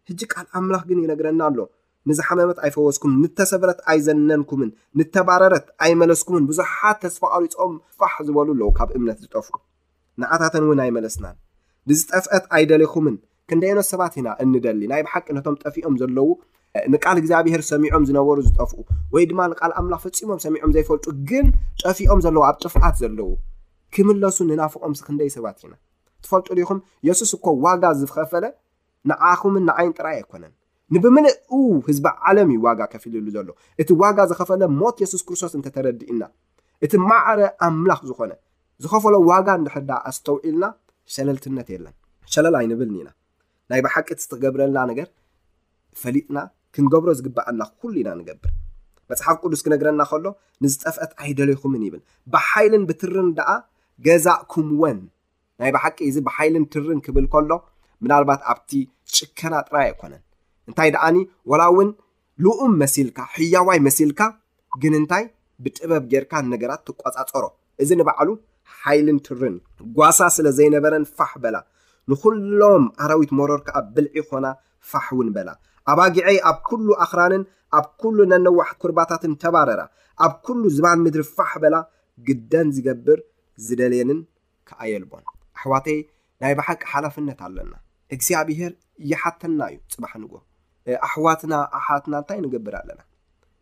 ሕጂ 0.08 0.20
ካል 0.32 0.46
ኣምላኽ 0.58 0.82
ግን 0.88 0.98
ይነግረና 1.04 1.40
ኣሎ 1.50 1.58
ንዝሓመመት 2.08 2.58
ኣይፈወስኩምን 2.64 3.16
ንተሰብረት 3.22 3.78
ኣይዘነንኩምን 3.92 4.70
ንተባረረት 4.98 5.66
ኣይመለስኩምን 5.84 6.44
ብዙሓት 6.50 6.98
ተስፋቃሪፆም 7.04 7.72
ፋሕ 7.98 8.14
ዝበሉ 8.26 8.48
ኣለዉ 8.54 8.68
ካብ 8.78 8.88
እምነት 8.98 9.18
ዝጠፍዑ 9.24 9.54
ንኣታተን 10.22 10.64
እውን 10.66 10.80
ኣይመለስናን 10.84 11.36
ንዚ 11.90 12.00
ጠፍአት 12.10 12.44
ኣይደሊኹምን 12.58 13.16
ክንደይኖስ 13.50 13.88
ሰባት 13.92 14.14
ኢና 14.20 14.28
እንደሊ 14.44 14.80
ናይ 14.92 15.02
ብሓቂ 15.08 15.26
ነቶም 15.36 15.54
ጠፊኦም 15.64 15.94
ዘለዉ 16.02 16.28
ንቃል 16.92 17.18
እግዚኣብሄር 17.22 17.62
ሰሚዖም 17.70 18.02
ዝነበሩ 18.08 18.36
ዝጠፍኡ 18.48 18.78
ወይ 19.14 19.24
ድማ 19.30 19.40
ንካል 19.52 19.72
ኣምላኽ 19.80 20.00
ፈፂሞም 20.06 20.40
ሰሚዖም 20.46 20.72
ዘይፈልጡ 20.76 21.06
ግን 21.30 21.46
ጠፊኦም 21.82 22.20
ዘለዉ 22.24 22.42
ኣብ 22.48 22.56
ጥፍኣት 22.64 22.96
ዘለዉ 23.02 23.28
ክምለሱ 23.96 24.38
ንናፍቆምስ 24.50 25.00
ክንደይ 25.08 25.30
ሰባት 25.36 25.58
ኢና 25.66 25.74
ትፈልጡ 26.24 26.48
ኹም 26.70 26.78
የሱስ 27.08 27.32
እኮ 27.38 27.46
ዋጋ 27.64 27.82
ዝኸፈለ 28.00 28.44
ንዓኹምን 29.10 29.64
ንዓይን 29.68 29.92
ጥራይ 29.98 30.14
ኣይኮነን 30.20 30.52
ንብምልኡ 30.94 31.50
ህዝቢ 31.86 32.04
ዓለም 32.28 32.48
እዩ 32.52 32.60
ዋጋ 32.66 32.80
ከፍ 32.92 33.02
ኢሉሉ 33.08 33.26
ዘሎ 33.36 33.48
እቲ 33.82 33.88
ዋጋ 34.02 34.18
ዝኸፈለ 34.30 34.62
ሞት 34.80 34.96
የሱስ 35.02 35.22
ክርስቶስ 35.28 35.52
እንተተረዲእና 35.58 36.22
እቲ 36.86 36.92
ማዕረ 37.08 37.40
ኣምላኽ 37.66 38.00
ዝኾነ 38.10 38.32
ዝኸፈለ 38.84 39.14
ዋጋ 39.30 39.46
ንድሕድዳ 39.62 39.92
ኣስተውዒልና 40.08 40.64
ሰለልትነት 41.14 41.68
የለን 41.74 41.94
ሸለላይ 42.34 42.64
ንብልኒኢና 42.72 43.10
ናይ 43.72 43.80
ብሓቂ 43.86 44.08
ትትገብረልና 44.20 44.78
ነገር 44.90 45.08
ፈሊጥና 46.02 46.38
ክንገብሮ 46.74 47.10
ዝግበኣልና 47.18 47.62
ኩሉ 47.80 47.92
ኢና 48.02 48.10
ንገብር 48.20 48.50
መፅሓፍ 49.10 49.36
ቅዱስ 49.44 49.60
ክነግረና 49.66 50.02
ከሎ 50.10 50.24
ንዝጠፍአት 50.62 51.12
ኣይደለይኹምን 51.22 51.84
ይብል 51.86 52.02
ብሓይልን 52.34 52.82
ብትርን 52.88 53.28
ደኣ 53.38 53.50
ገዛእኩምወን 54.06 54.98
ናይ 55.62 55.70
ብሓቂ 55.76 55.98
እዚ 56.10 56.16
ብሓይልን 56.26 56.64
ትርን 56.74 56.98
ክብል 57.06 57.26
ከሎ 57.32 57.50
ምናልባት 58.04 58.40
ኣብቲ 58.50 58.70
ጭከና 59.16 59.54
ጥራይ 59.68 59.84
ኣይኮነን 59.88 60.22
እንታይ 60.70 60.88
ደኣኒ 60.94 61.16
ወላ 61.50 61.62
እውን 61.72 61.88
ልኡም 62.44 62.72
መሲልካ 62.82 63.18
ሕያዋይ 63.36 63.78
መሲልካ 63.86 64.20
ግን 64.82 64.92
እንታይ 65.00 65.24
ብጥበብ 65.64 66.04
ጌርካ 66.12 66.32
ነገራት 66.54 66.80
ትቋፃፀሮ 66.88 67.44
እዚ 67.82 67.90
ንባዕሉ 68.00 68.28
ሓይልን 68.80 69.18
ትርን 69.26 69.54
ጓሳ 69.96 70.20
ስለ 70.36 70.46
ዘይነበረን 70.58 71.04
ፋሕ 71.18 71.32
በላ 71.44 71.56
ንኩሎም 72.10 72.84
ሃራዊት 73.02 73.30
መሮር 73.38 73.60
ከዓ 73.66 73.76
ብልዒ 73.94 74.14
ኮና 74.30 74.46
ፋሕ 74.90 75.06
እውን 75.14 75.28
በላ 75.36 75.48
ኣባጊዐይ 75.92 76.38
ኣብ 76.50 76.58
ኩሉ 76.68 76.88
ኣኽራንን 77.04 77.42
ኣብ 77.78 77.86
ኩሉ 78.02 78.18
ነነዋሕ 78.32 78.68
ኩርባታትን 78.82 79.34
ተባረራ 79.42 79.80
ኣብ 80.26 80.34
ኩሉ 80.46 80.62
ዝባን 80.76 81.00
ምድሪ 81.06 81.24
ፋሕ 81.38 81.52
በላ 81.64 81.76
ግደን 82.28 82.68
ዝገብር 82.76 83.20
ዝደልየንን 83.66 84.20
ክዓየልቦን 84.70 85.24
ኣሕዋቴ 85.58 85.88
ናይ 86.42 86.54
ባሓቂ 86.60 86.82
ሓላፍነት 86.94 87.38
ኣለና 87.48 87.74
እግዚኣብሄር 88.14 88.72
ይሓተና 89.10 89.58
እዩ 89.72 89.78
ፅባሕ 89.94 90.12
ንጎ 90.22 90.32
ኣሕዋትና 91.06 91.54
ኣሓትና 91.78 92.14
እንታይ 92.20 92.38
ንግብር 92.44 92.74
ኣለና 92.80 93.00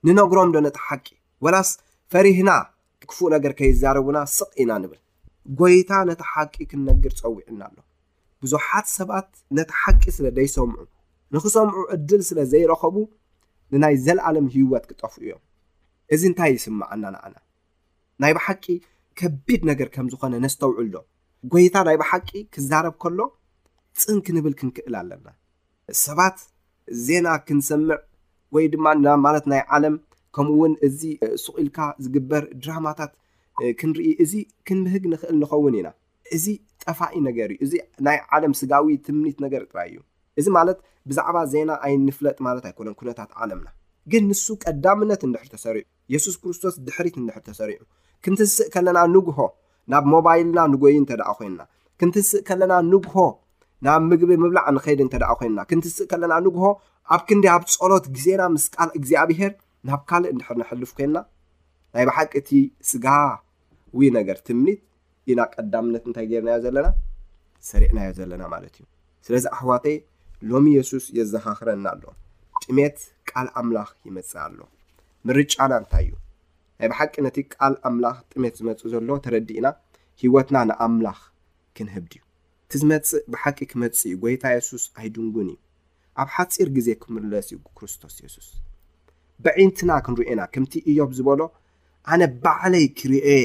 ንነግሮም 0.06 0.50
ዶ 0.54 0.56
ነቲ 0.66 0.76
ሓቂ 0.88 1.06
ወላስ 1.44 1.70
ፈሪህና 2.12 2.50
ክፉእ 3.10 3.28
ነገር 3.34 3.52
ከይዛርቡና 3.58 4.18
ስቕ 4.36 4.50
ኢና 4.62 4.72
ንብል 4.82 5.00
ጎይታ 5.60 5.90
ነቲ 6.10 6.20
ሓቂ 6.32 6.54
ክንነግር 6.70 7.12
ፀዊዕና 7.20 7.60
ኣሎ 7.68 7.78
ብዙሓት 8.44 8.86
ሰባት 8.98 9.28
ነቲ 9.58 9.70
ሓቂ 9.82 10.02
ስለ 10.16 10.26
ደይሰምዑ 10.38 10.80
ንክሰምዑ 11.34 11.78
ዕድል 11.94 12.22
ስለ 12.28 12.38
ዘይረኸቡ 12.52 12.96
ንናይ 13.74 13.94
ዘለኣለም 14.06 14.46
ህይወት 14.54 14.84
ክጠፍ 14.90 15.14
እዮም 15.22 15.42
እዚ 16.14 16.22
እንታይ 16.30 16.52
ይስምዓና 16.56 17.04
ንዓና 17.14 17.34
ናይ 18.22 18.32
ብሓቂ 18.38 18.64
ከቢድ 19.20 19.60
ነገር 19.70 19.88
ከም 19.94 20.06
ዝኾነ 20.12 20.34
ነስተውዕ 20.44 20.78
ሎ 20.94 20.98
ጎይታ 21.52 21.76
ናይ 21.88 21.96
ብሓቂ 22.02 22.28
ክዛረብ 22.54 22.94
ከሎ 23.02 23.18
ፅንክ 24.02 24.26
ንብል 24.36 24.54
ክንክእል 24.60 24.94
ኣለና 25.00 25.26
ሰባት 26.04 26.38
ዜና 27.06 27.26
ክንሰምዕ 27.46 27.92
ወይ 28.54 28.64
ድማ 28.72 28.86
ማለት 29.26 29.44
ናይ 29.52 29.62
ዓለም 29.76 29.94
ከምኡውን 30.36 30.74
እዚ 30.86 31.00
ስቁልካ 31.44 31.78
ዝግበር 32.04 32.42
ድራማታት 32.64 33.12
ክንርኢ 33.80 34.08
እዚ 34.24 34.32
ክንምህግ 34.68 35.04
ንክእል 35.12 35.36
ንኸውን 35.42 35.74
ኢና 35.80 35.88
እዚ 36.36 36.44
ጠፋኢ 36.84 37.14
ነገር 37.28 37.48
እዩ 37.54 37.62
እዚ 37.66 37.72
ናይ 38.06 38.18
ዓለም 38.36 38.52
ስጋዊ 38.60 38.94
ትምኒት 39.06 39.38
ነገር 39.44 39.62
ጥራይ 39.70 39.88
እዩ 39.92 39.98
እዚ 40.40 40.46
ማለት 40.58 40.78
ብዛዕባ 41.10 41.36
ዜና 41.52 41.70
ኣይ 41.86 41.92
ንፍለጥ 42.06 42.36
ማለት 42.48 42.64
ኣይኮነን 42.70 42.96
ኩነታት 43.00 43.30
ዓለምና 43.42 43.68
ግን 44.12 44.22
ንሱ 44.30 44.46
ቀዳምነት 44.64 45.20
እንድሕር 45.28 45.48
ተሰሪዑ 45.54 45.84
የሱስ 46.14 46.36
ክርስቶስ 46.42 46.74
ድሕሪት 46.86 47.16
እንድሕር 47.22 47.42
ተሰሪዑ 47.48 47.80
ክንትስእ 48.24 48.68
ከለና 48.74 48.98
ንጉሆ 49.14 49.38
ናብ 49.92 50.04
ሞባይልና 50.14 50.60
ንጎይ 50.72 50.94
እተ 51.02 51.12
ደኣ 51.20 51.30
ኮይንና 51.38 51.62
ክንትስእ 52.00 52.42
ከለና 52.48 52.74
ንጉሆ 52.92 53.24
ናብ 53.84 54.02
ምግቢ 54.10 54.30
ምብላዕ 54.42 54.66
ንኸይዲ 54.74 55.00
እንተ 55.06 55.14
ደኣ 55.22 55.30
ኮይንና 55.38 55.60
ክንትስእ 55.70 56.06
ከለና 56.10 56.34
ንግሆ 56.46 56.64
ኣብ 57.14 57.22
ክንደ 57.28 57.44
ኣብ 57.54 57.62
ፀሎት 57.72 58.04
ግዜና 58.16 58.42
ምስ 58.54 58.64
ካል 58.74 58.90
እግዚኣብሄር 58.98 59.52
ናብ 59.88 60.00
ካልእ 60.10 60.30
እንድሕር 60.34 60.56
ንሕልፍ 60.60 60.92
ኮይንና 60.98 61.18
ናይ 61.94 62.04
ብሓቂ 62.08 62.32
እቲ 62.42 62.50
ስጋ 62.90 63.06
ዊ 63.98 64.08
ነገር 64.18 64.38
ትምኒት 64.46 64.80
ኢና 65.30 65.40
ቀዳምነት 65.54 66.02
እንታይ 66.08 66.26
ገርናዮ 66.32 66.58
ዘለና 66.66 66.88
ሰሪዕናዮ 67.70 68.08
ዘለና 68.18 68.42
ማለት 68.54 68.74
እዩ 68.80 68.84
ስለዚ 69.26 69.44
ኣሕዋቴ 69.56 69.86
ሎሚ 70.50 70.66
የሱስ 70.78 71.06
የዘኻኽረና 71.18 71.86
ኣሎ 71.94 72.04
ጥሜት 72.62 72.98
ቃል 73.30 73.48
ኣምላኽ 73.60 73.90
ይመፅ 74.08 74.32
ኣሎ 74.46 74.58
ምርጫና 75.28 75.72
እንታይ 75.82 76.04
እዩ 76.10 76.14
ናይ 76.80 76.88
ብሓቂ 76.92 77.14
ነቲ 77.26 77.36
ካል 77.54 77.74
ኣምላኽ 77.90 78.16
ጥሜት 78.32 78.54
ዝመፅእ 78.60 78.90
ዘሎ 78.94 79.08
ተረዲእና 79.26 79.66
ሂወትና 80.22 80.56
ንኣምላኽ 80.70 81.20
ክንህብድ 81.76 82.12
እዩ 82.18 82.22
እቲ 82.66 82.72
ዝመፅእ 82.80 83.22
ብሓቂ 83.32 83.58
ክመፅ 83.70 83.96
እዩ 84.06 84.12
ጎይታ 84.22 84.44
የሱስ 84.54 84.84
ኣይድንጉን 85.00 85.48
እዩ 85.52 85.58
ኣብ 86.20 86.28
ሓፂር 86.36 86.68
ግዜ 86.76 86.88
ክምርለስ 87.02 87.46
እዩክርስቶስ 87.52 88.14
የሱስ 88.24 88.48
ብዒንትና 89.44 89.90
ክንሪኦና 90.06 90.40
ከምቲ 90.52 90.72
እዮብ 90.90 91.10
ዝበሎ 91.18 91.40
ኣነ 92.12 92.22
ባዕለይ 92.44 92.86
ክርአየ 92.98 93.38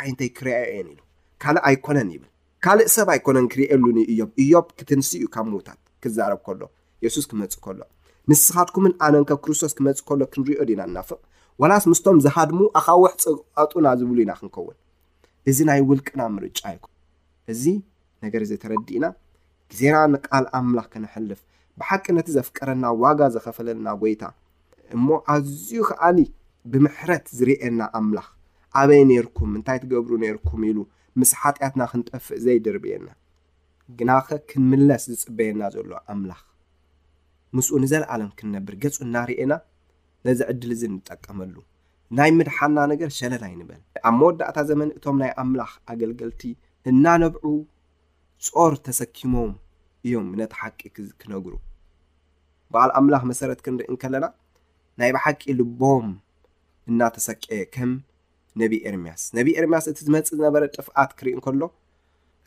ዓይንተይ 0.00 0.30
ክርአየን 0.38 0.88
ኢሉ 0.92 0.98
ካልእ 1.42 1.62
ኣይኮነን 1.68 2.08
ይብል 2.14 2.28
ካልእ 2.64 2.90
ሰብ 2.96 3.08
ኣይኮነን 3.14 3.46
ክርኤየሉኒ 3.52 3.98
እዮም 4.12 4.30
እዮብ 4.42 4.66
ክትንስ 4.78 5.08
እዩ 5.20 5.24
ካብ 5.34 5.46
ምዉታት 5.52 5.80
ክዛረብ 6.02 6.40
ከሎ 6.48 6.62
የሱስ 7.06 7.26
ክመፅእ 7.30 7.62
ከሎ 7.64 7.80
ንስኻትኩምን 8.30 8.92
ኣነንከብ 9.06 9.38
ክርስቶስ 9.46 9.72
ክመፅእ 9.78 10.04
ከሎ 10.08 10.20
ክንሪዮ 10.34 10.58
ድና 10.70 10.80
ናፍቕ 10.98 11.20
ወላስ 11.62 11.84
ምስቶም 11.92 12.18
ዝሃድሙ 12.26 12.60
ኣኻዊሕ 12.80 13.12
ፀቀጡና 13.24 13.86
ዝብሉ 14.02 14.18
ኢና 14.26 14.32
ክንከውን 14.40 14.76
እዚ 15.50 15.58
ናይ 15.70 15.80
ውልቅና 15.90 16.20
ምርጫ 16.36 16.60
ይም 16.74 16.82
እዚ 17.52 17.62
ነገር 18.26 18.40
እዚ 18.46 18.52
ተረዲእና 18.62 19.06
ግዜና 19.72 19.96
ንቃል 20.12 20.44
ኣምላኽ 20.58 20.86
ክንሕልፍ 20.92 21.40
ብሓቂ 21.80 22.04
ነቲ 22.16 22.28
ዘፍቀረና 22.36 22.84
ዋጋ 23.02 23.20
ዘኸፈለና 23.34 23.86
ጎይታ 24.02 24.24
እሞ 24.96 25.06
ኣዝዩ 25.34 25.70
ከኣሊ 25.88 26.18
ብምሕረት 26.72 27.26
ዝርእየና 27.38 27.80
ኣምላኽ 27.98 28.28
ኣበይ 28.80 29.02
ነርኩም 29.10 29.50
ምንታይ 29.54 29.78
ትገብሩ 29.82 30.12
ነርኩም 30.24 30.62
ኢሉ 30.70 30.78
ምስ 31.20 31.30
ሓጢያትና 31.40 31.82
ክንጠፍእ 31.90 32.40
ዘይደርብየና 32.44 33.08
ግና 33.98 34.10
ኸ 34.26 34.38
ክንምለስ 34.50 35.04
ዝፅበየና 35.12 35.62
ዘሎ 35.74 35.90
ኣምላኽ 36.12 36.42
ምስኡ 37.56 37.72
ንዘለኣለም 37.82 38.30
ክንነብር 38.38 38.74
ገፁ 38.82 38.96
እናርእና 39.06 39.52
ነዚ 40.26 40.40
ዕድል 40.52 40.70
እዚ 40.76 40.82
ንጠቀመሉ 40.94 41.54
ናይ 42.18 42.30
ምድሓና 42.38 42.78
ነገር 42.92 43.08
ሸለላይንበል 43.18 43.80
ኣብ 44.08 44.14
መወዳእታ 44.20 44.56
ዘመን 44.70 44.88
እቶም 44.96 45.16
ናይ 45.22 45.30
ኣምላኽ 45.42 45.70
ኣገልገልቲ 45.92 46.42
እናነብዑ 46.90 47.44
ፆር 48.62 48.72
ተሰኪሞም 48.86 49.52
እዮም 50.06 50.26
ብነቲ 50.32 50.52
ሓቂ 50.62 50.80
ክነግሩ 51.20 51.54
በዓል 52.72 52.90
ኣምላኽ 52.98 53.22
መሰረት 53.30 53.60
ክንርኢ 53.64 53.86
ንከለና 53.94 54.26
ናይ 55.00 55.10
ብሓቂ 55.16 55.42
ልቦም 55.58 56.06
እናተሰቀየ 56.90 57.60
ከም 57.74 57.92
ነቢይ 58.62 58.80
ኤርምያስ 58.88 59.22
ነቢይ 59.38 59.54
ኤርምያስ 59.60 59.86
እቲ 59.92 59.98
ዝመፅእ 60.06 60.32
ዝነበረ 60.38 60.62
ጥፍኣት 60.76 61.10
ክርኢ 61.18 61.32
ከሎ 61.44 61.62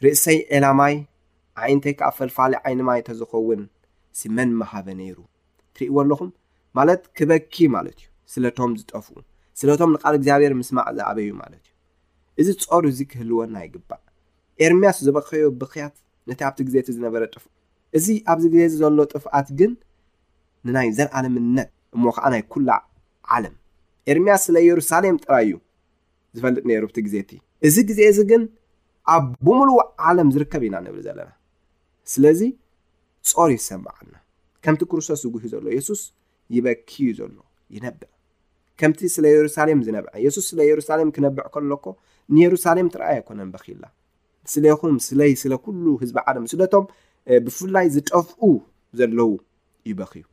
ርእሰይ 0.06 0.38
ዕላማይ 0.58 0.96
ዓይንተይ 1.66 1.94
ከኣ 2.00 2.10
ፈልፋሊ 2.18 2.54
ዓይኒማይ 2.68 3.00
ተዝኸውን 3.08 3.62
ስመን 4.20 4.50
መሃበ 4.60 4.88
ነይሩ 5.00 5.18
ትርእዎ 5.76 5.96
ኣለኹም 6.04 6.30
ማለት 6.80 7.02
ክበኪ 7.18 7.56
ማለት 7.78 7.98
እዩ 8.02 8.08
ስለቶም 8.34 8.72
ዝጠፍኡ 8.82 9.16
ስለቶም 9.60 9.92
ንቃል 9.96 10.16
እግዚኣብሄር 10.20 10.54
ምስማዕ 10.62 10.88
ዝኣበዩ 11.00 11.30
ማለት 11.44 11.66
እዩ 12.42 12.46
እዚ 12.54 12.66
ፆር 12.70 12.84
እዚ 12.92 13.00
ክህልወ 13.12 13.40
ናይ 13.56 13.68
ግባእ 13.76 14.02
ኤርምያስ 14.66 14.98
ዝበከዮ 15.06 15.44
ብክያት 15.62 15.96
ነቲ 16.30 16.40
ኣብቲ 16.50 16.60
ግዜ 16.68 16.76
እቲ 16.84 16.90
ዝነበረ 16.98 17.24
ጥፍእ 17.34 17.46
እዚ 17.98 18.06
ኣብዚ 18.32 18.44
ግዜእዚ 18.54 18.74
ዘሎ 18.82 19.00
ጥፍኣት 19.14 19.48
ግን 19.60 19.72
ንናይ 20.68 20.88
ዘለኣለምነት 20.98 21.70
እሞ 21.96 22.04
ከዓ 22.16 22.26
ናይ 22.34 22.42
ኩላ 22.54 22.70
ዓለም 23.36 23.56
ኤርምያስ 24.12 24.42
ስለ 24.48 24.56
ኢየሩሳሌም 24.66 25.16
ጥራይዩ 25.26 25.54
ዝፈልጥ 26.38 26.64
ነይሩ 26.70 26.84
ብቲ 26.92 26.98
ግዜ 27.08 27.16
ቲ 27.30 27.40
እዚ 27.68 27.76
ግዜ 27.90 28.00
እዚ 28.12 28.20
ግን 28.32 28.42
ኣብ 29.16 29.26
ብምል 29.46 29.70
ዓለም 30.10 30.30
ዝርከብ 30.36 30.62
ኢና 30.68 30.76
ንብል 30.86 31.02
ዘለና 31.08 31.30
ስለዚ 32.14 32.42
ጾር 33.30 33.50
ይሰማዓና 33.58 34.14
ከምቲ 34.64 34.82
ክርስቶስ 34.92 35.22
ይጉህ 35.28 35.44
ዘሎ 35.54 35.66
የሱስ 35.78 36.02
ይበኪዩ 36.56 37.08
ዘሎ 37.22 37.36
ይነብዕ 37.76 38.10
ከምቲ 38.80 39.00
ስለ 39.16 39.26
የሩሳሌም 39.36 39.80
ዝነብዐ 39.88 40.12
የሱስ 40.26 40.46
ስለ 40.52 40.60
የሩሳሌም 40.70 41.10
ክነብዕ 41.16 41.46
ከለኮ 41.54 41.86
ንየሩሳሌም 42.34 42.88
ትርኣይ 42.94 43.14
ኣይኮነን 43.20 43.50
በኪላ 43.54 43.84
ስለይኹም 44.54 44.96
ስለይ 45.08 45.32
ስለ 45.42 45.54
ኩሉ 45.66 45.86
ህዝቢ 46.02 46.18
ዓለም 46.30 46.46
ስለቶም 46.52 46.86
ብፍላይ 47.46 47.86
ዝጠፍኡ 47.96 48.42
ዘለዉ 49.00 49.32
ይበክዩ 49.90 50.24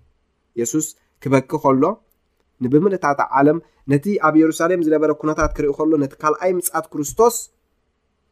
የሱስ 0.60 0.86
ክበኪ 1.22 1.48
ከሎ 1.64 1.82
ንብምንእታት 2.64 3.20
ዓለም 3.38 3.58
ነቲ 3.92 4.04
ኣብ 4.26 4.34
የሩሳሌም 4.40 4.82
ዝነበረ 4.86 5.10
ኩነታት 5.22 5.50
ክርኢ 5.56 5.72
ከሎ 5.78 5.90
ነቲ 6.02 6.12
ካልኣይ 6.22 6.52
ምፅኣት 6.58 6.86
ክርስቶስ 6.92 7.36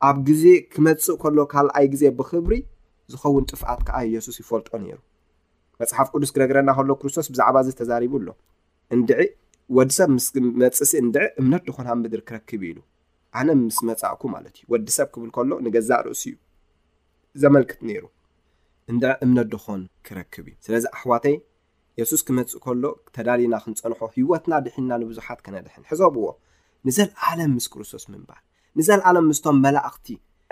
ኣብ 0.09 0.17
ግዜ 0.29 0.45
ክመፅእ 0.73 1.17
ከሎ 1.23 1.37
ካልኣይ 1.55 1.87
ግዜ 1.95 2.05
ብክብሪ 2.19 2.55
ዝኸውን 3.13 3.45
ጥፍኣት 3.51 3.81
ከዓ 3.89 3.99
የሱስ 4.15 4.37
ይፈልጦ 4.43 4.71
ነይሩ 4.85 4.99
መፅሓፍ 5.83 6.09
ቅዱስ 6.15 6.31
ክረግረና 6.35 6.71
ከሎ 6.79 6.91
ክርስቶስ 7.01 7.27
ብዛዕባ 7.33 7.57
እዚ 7.65 7.71
ተዛሪቡኣሎ 7.81 8.29
እንድዒ 8.97 9.21
ወዲሰብ 9.79 10.09
ምስመፅእሲ 10.17 10.93
እንድዕ 11.05 11.27
እምነት 11.43 11.63
ድኾና 11.69 11.89
ምድር 12.03 12.21
ክረክብ 12.29 12.63
ኢሉ 12.71 12.79
ኣነ 13.41 13.49
ምስ 13.67 13.77
መፃእኩ 13.89 14.23
ማለት 14.35 14.55
እዩ 14.59 14.65
ወዲሰብ 14.73 15.09
ክብል 15.15 15.31
ከሎ 15.37 15.51
ንገዛእ 15.67 16.01
ርእሱ 16.07 16.23
እዩ 16.31 16.35
ዘመልክት 17.43 17.79
ነይሩ 17.89 18.05
እንዳ 18.93 19.05
እምነት 19.25 19.47
ድኾን 19.53 19.83
ክረክብ 20.07 20.45
እዩ 20.51 20.55
ስለዚ 20.67 20.85
ኣሕዋተይ 20.97 21.37
የሱስ 22.01 22.23
ክመፅእ 22.29 22.61
ከሎ 22.65 22.85
ተዳሊና 23.15 23.55
ክንፀንሖ 23.65 24.01
ህይወትና 24.17 24.53
ድሕና 24.67 24.91
ንብዙሓት 25.03 25.41
ከነድሕን 25.45 25.85
ሕሰብዎ 25.91 26.25
ንዘለዓለም 26.89 27.51
ምስ 27.57 27.67
ክርስቶስ 27.73 28.05
ምንባር 28.13 28.41
ንዘለኣለም 28.79 29.27
ምስቶም 29.31 29.57
መላእኽቲ 29.67 30.07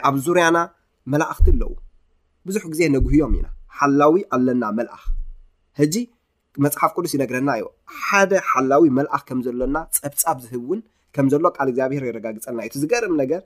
ኣብ 0.09 0.17
ዙርያና 0.25 0.59
መላእኽቲ 1.13 1.47
ኣለዉ 1.55 1.71
ብዙሕ 2.49 2.63
ግዜ 2.73 2.81
ነጉህዮም 2.95 3.35
ኢና 3.39 3.47
ሓላዊ 3.79 4.15
ኣለና 4.35 4.65
መልኣኽ 4.79 5.05
ሕጂ 5.81 5.95
መፅሓፍ 6.65 6.91
ቅዱስ 6.97 7.13
ይነግረና 7.17 7.51
እዮ 7.59 7.67
ሓደ 8.05 8.33
ሓላዊ 8.51 8.85
መልኣኽ 8.99 9.23
ከም 9.29 9.39
ዘሎና 9.47 9.77
ፀብፃብ 9.99 10.39
ዝህብእውን 10.45 10.81
ከም 11.17 11.27
ዘሎ 11.33 11.45
ካል 11.57 11.69
እግዚኣብሄር 11.73 12.03
የረጋግፀልና 12.09 12.61
እዩ 12.67 12.71
እቲ 12.73 12.79
ዝገርም 12.83 13.15
ነገር 13.23 13.41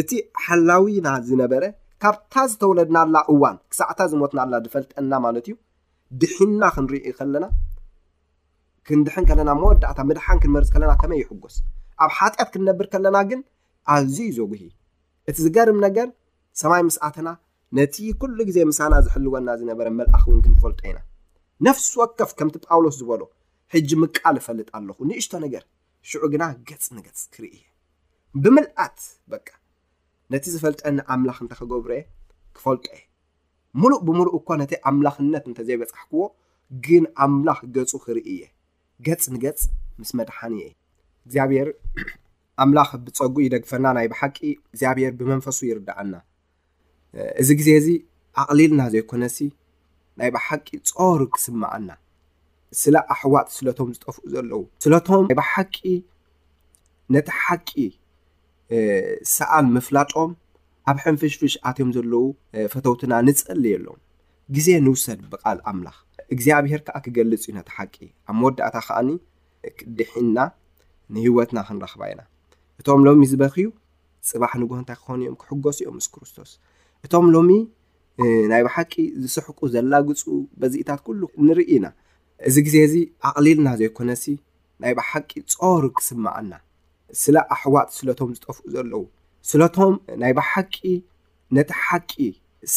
እቲ 0.00 0.10
ሓላዊና 0.44 1.08
ዝነበረ 1.28 1.64
ካብታ 2.02 2.34
ዝተወለድናኣላ 2.50 3.16
እዋን 3.32 3.56
ክሳዕታ 3.72 4.00
ዝሞትናኣላ 4.12 4.54
ዝፈልጥና 4.64 5.12
ማለት 5.26 5.46
እዩ 5.50 5.54
ድሕና 6.22 6.62
ክንሪኢ 6.74 7.06
ከለና 7.18 7.46
ክንድሕን 8.88 9.24
ከለና 9.30 9.50
መወዳእታ 9.60 9.98
ምድሓን 10.10 10.38
ክንመርፅ 10.42 10.68
ከለና 10.74 10.92
ከመይ 11.02 11.18
ይሕጉስ 11.22 11.56
ኣብ 12.04 12.10
ሓጢኣት 12.18 12.48
ክንነብር 12.54 12.86
ከለና 12.94 13.16
ግን 13.30 13.40
ኣዝዩ 13.94 14.28
ዘጉህ 14.38 14.62
እቲ 15.30 15.36
ዝገርም 15.46 15.78
ነገር 15.86 16.08
ሰማይ 16.60 16.82
ምስኣትና 16.88 17.28
ነቲ 17.78 17.96
ኩሉ 18.20 18.38
ግዜ 18.48 18.58
ምሳና 18.70 18.94
ዝሕልወና 19.06 19.48
ዝነበረ 19.60 19.88
መልኣኽ 19.98 20.24
ውን 20.30 20.38
ግ 20.44 20.46
ንፈልጦ 20.54 20.80
ኢና 20.90 20.98
ነፍሲ 21.66 21.88
ወከፍ 22.00 22.30
ከምቲ 22.38 22.56
ጳውሎስ 22.66 22.96
ዝበሎ 23.02 23.22
ሕጂ 23.74 23.88
ምቃል 24.02 24.36
ይፈልጥ 24.40 24.68
ኣለኹ 24.78 24.98
ንእሽቶ 25.08 25.32
ነገር 25.44 25.64
ሽዑ 26.10 26.22
ግና 26.32 26.44
ገፅ 26.68 26.84
ንገፅ 26.96 27.20
ክርኢ 27.32 27.50
እየ 27.56 27.64
ብምልኣት 28.42 28.98
በ 29.30 29.40
ነቲ 30.32 30.44
ዝፈልጠኒ 30.54 30.96
ኣምላኽ 31.14 31.36
እንተ 31.44 31.52
ክገብሮየ 31.58 32.02
ክፈልጦ 32.56 32.84
እየ 32.96 33.04
ሙሉእ 33.80 34.00
ብምሉእ 34.06 34.34
እኳ 34.38 34.48
ነቲ 34.62 34.72
ኣምላኽነት 34.90 35.44
እንተዘይበፃሕክዎ 35.50 36.20
ግን 36.86 37.04
ኣምላኽ 37.24 37.58
ገፁ 37.74 37.92
ክርኢ 38.04 38.22
እየ 38.34 38.42
ገፅ 39.06 39.22
ንገፅ 39.34 39.60
ምስ 40.00 40.10
መድሓኒ 40.20 40.54
እየ 40.62 40.70
እ 40.70 40.74
እግዚኣብሄር 41.28 41.68
ኣምላኽ 42.64 42.90
ብፀጉ 43.04 43.34
ይደግፈና 43.46 43.84
ናይ 43.96 44.06
ባሓቂ 44.12 44.36
እግዚኣብሄር 44.70 45.12
ብመንፈሱ 45.18 45.58
ይርዳዓና 45.70 46.12
እዚ 47.40 47.48
ግዜ 47.60 47.68
እዚ 47.80 47.88
ኣቕሊልና 48.42 48.80
ዘይኮነ 48.94 49.22
ሲ 49.36 49.48
ናይ 50.18 50.30
ብሓቂ 50.36 50.66
ፆሩ 50.96 51.20
ክስማዓና 51.34 51.88
ስለ 52.82 52.94
ኣሕዋጥ 53.14 53.46
ስለቶም 53.58 53.88
ዝጠፍኡ 53.96 54.18
ዘለዉ 54.34 54.60
ስለቶም 54.84 55.22
ና 55.28 55.36
ባሓቂ 55.40 55.76
ነቲ 57.14 57.28
ሓቂ 57.44 57.70
ሰኣን 59.36 59.66
ምፍላጦም 59.76 60.30
ኣብ 60.90 60.98
ሕንፍሽፍሽ 61.04 61.52
ኣትዮም 61.68 61.90
ዘለዉ 61.96 62.24
ፈተውትና 62.72 63.12
ንፀልየ 63.28 63.74
ኣሎም 63.80 63.98
ግዜ 64.56 64.66
ንውሰድ 64.86 65.20
ብቃል 65.32 65.58
ኣምላኽ 65.70 65.96
እግዚኣብሄር 66.34 66.80
ከዓ 66.86 66.96
ክገልፅ 67.04 67.40
እዩ 67.48 67.52
ነቲ 67.58 67.68
ሓቂ 67.76 67.94
ኣብ 68.28 68.34
መወዳእታ 68.40 68.76
ከዓኒ 68.86 69.08
ቅድሒና 69.78 70.36
ንህወትና 71.14 71.58
ክንረኽባ 71.68 72.02
ኢና 72.12 72.20
እቶም 72.80 73.00
ሎሚ 73.06 73.20
ዝበክዩ 73.30 73.66
ፅባሕ 74.30 74.52
ንጎህ 74.62 74.78
እንታይ 74.82 74.96
ክኾኑ 75.00 75.18
እዮም 75.24 75.36
ክሕጎሱ 75.42 75.78
እዮም 75.82 75.94
ምስ 76.00 76.06
ክርስቶስ 76.14 76.50
እቶም 77.06 77.26
ሎሚ 77.34 77.50
ናይ 78.50 78.62
ባሓቂ 78.66 78.92
ዝስሕቁ 79.22 79.58
ዘላግፁ 79.74 80.24
በዚኢታት 80.60 81.00
ኩሉ 81.06 81.20
ንርኢ 81.48 81.66
ኢና 81.74 81.86
እዚ 82.46 82.56
ግዜ 82.66 82.76
እዚ 82.86 82.94
ኣቕሊልና 83.28 83.68
ዘይኮነ 83.80 84.10
ሲ 84.22 84.34
ናይ 84.82 84.92
ባሓቂ 84.98 85.30
ፆር 85.54 85.84
ክስማኣና 85.98 86.52
ስለ 87.22 87.34
ኣሕዋጥ 87.54 87.88
ስለቶም 87.98 88.28
ዝጠፍኡ 88.36 88.58
ዘለዉ 88.74 89.02
ስለቶም 89.50 89.94
ናይ 90.22 90.32
ባሓቂ 90.38 90.74
ነቲ 91.56 91.70
ሓቂ 91.84 92.12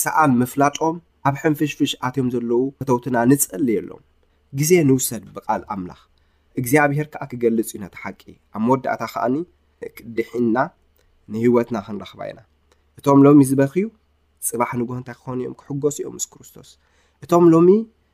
ሰኣን 0.02 0.32
ምፍላጦም 0.42 0.96
ኣብ 1.30 1.36
ሕንፍሽፍሽ 1.44 1.92
ኣትዮም 2.08 2.28
ዘለዉ 2.36 2.62
ከተውትና 2.82 3.16
ንፀልየኣሎም 3.32 4.02
ግዜ 4.60 4.72
ንውሰድ 4.90 5.24
ብቃል 5.36 5.62
ኣምላኽ 5.74 6.02
እግዚኣብሄር 6.60 7.08
ከዓ 7.12 7.24
ክገልፅ 7.32 7.68
እዩ 7.74 7.78
ነቲ 7.86 7.96
ሓቂ 8.04 8.22
ኣብ 8.56 8.62
መወዳእታ 8.66 9.02
ከዓኒ 9.14 9.36
ክድሕና 9.98 10.56
ንህወትና 11.34 11.76
ክንረኽባ 11.86 12.22
ኢና 12.30 12.40
እቶም 13.00 13.20
ሎሚ 13.26 13.40
ዝበክዩ 13.50 13.86
ፅባሕ 14.48 14.72
ንጎህ 14.82 14.98
እንታይ 15.02 15.16
ክኾኑ 15.20 15.38
እዮም 15.44 15.56
ክሕጎሱ 15.60 15.98
እዮም 16.02 16.14
ምስ 16.20 16.26
ክርስቶስ 16.34 16.70
እቶም 17.24 17.46
ሎሚ 17.54 17.70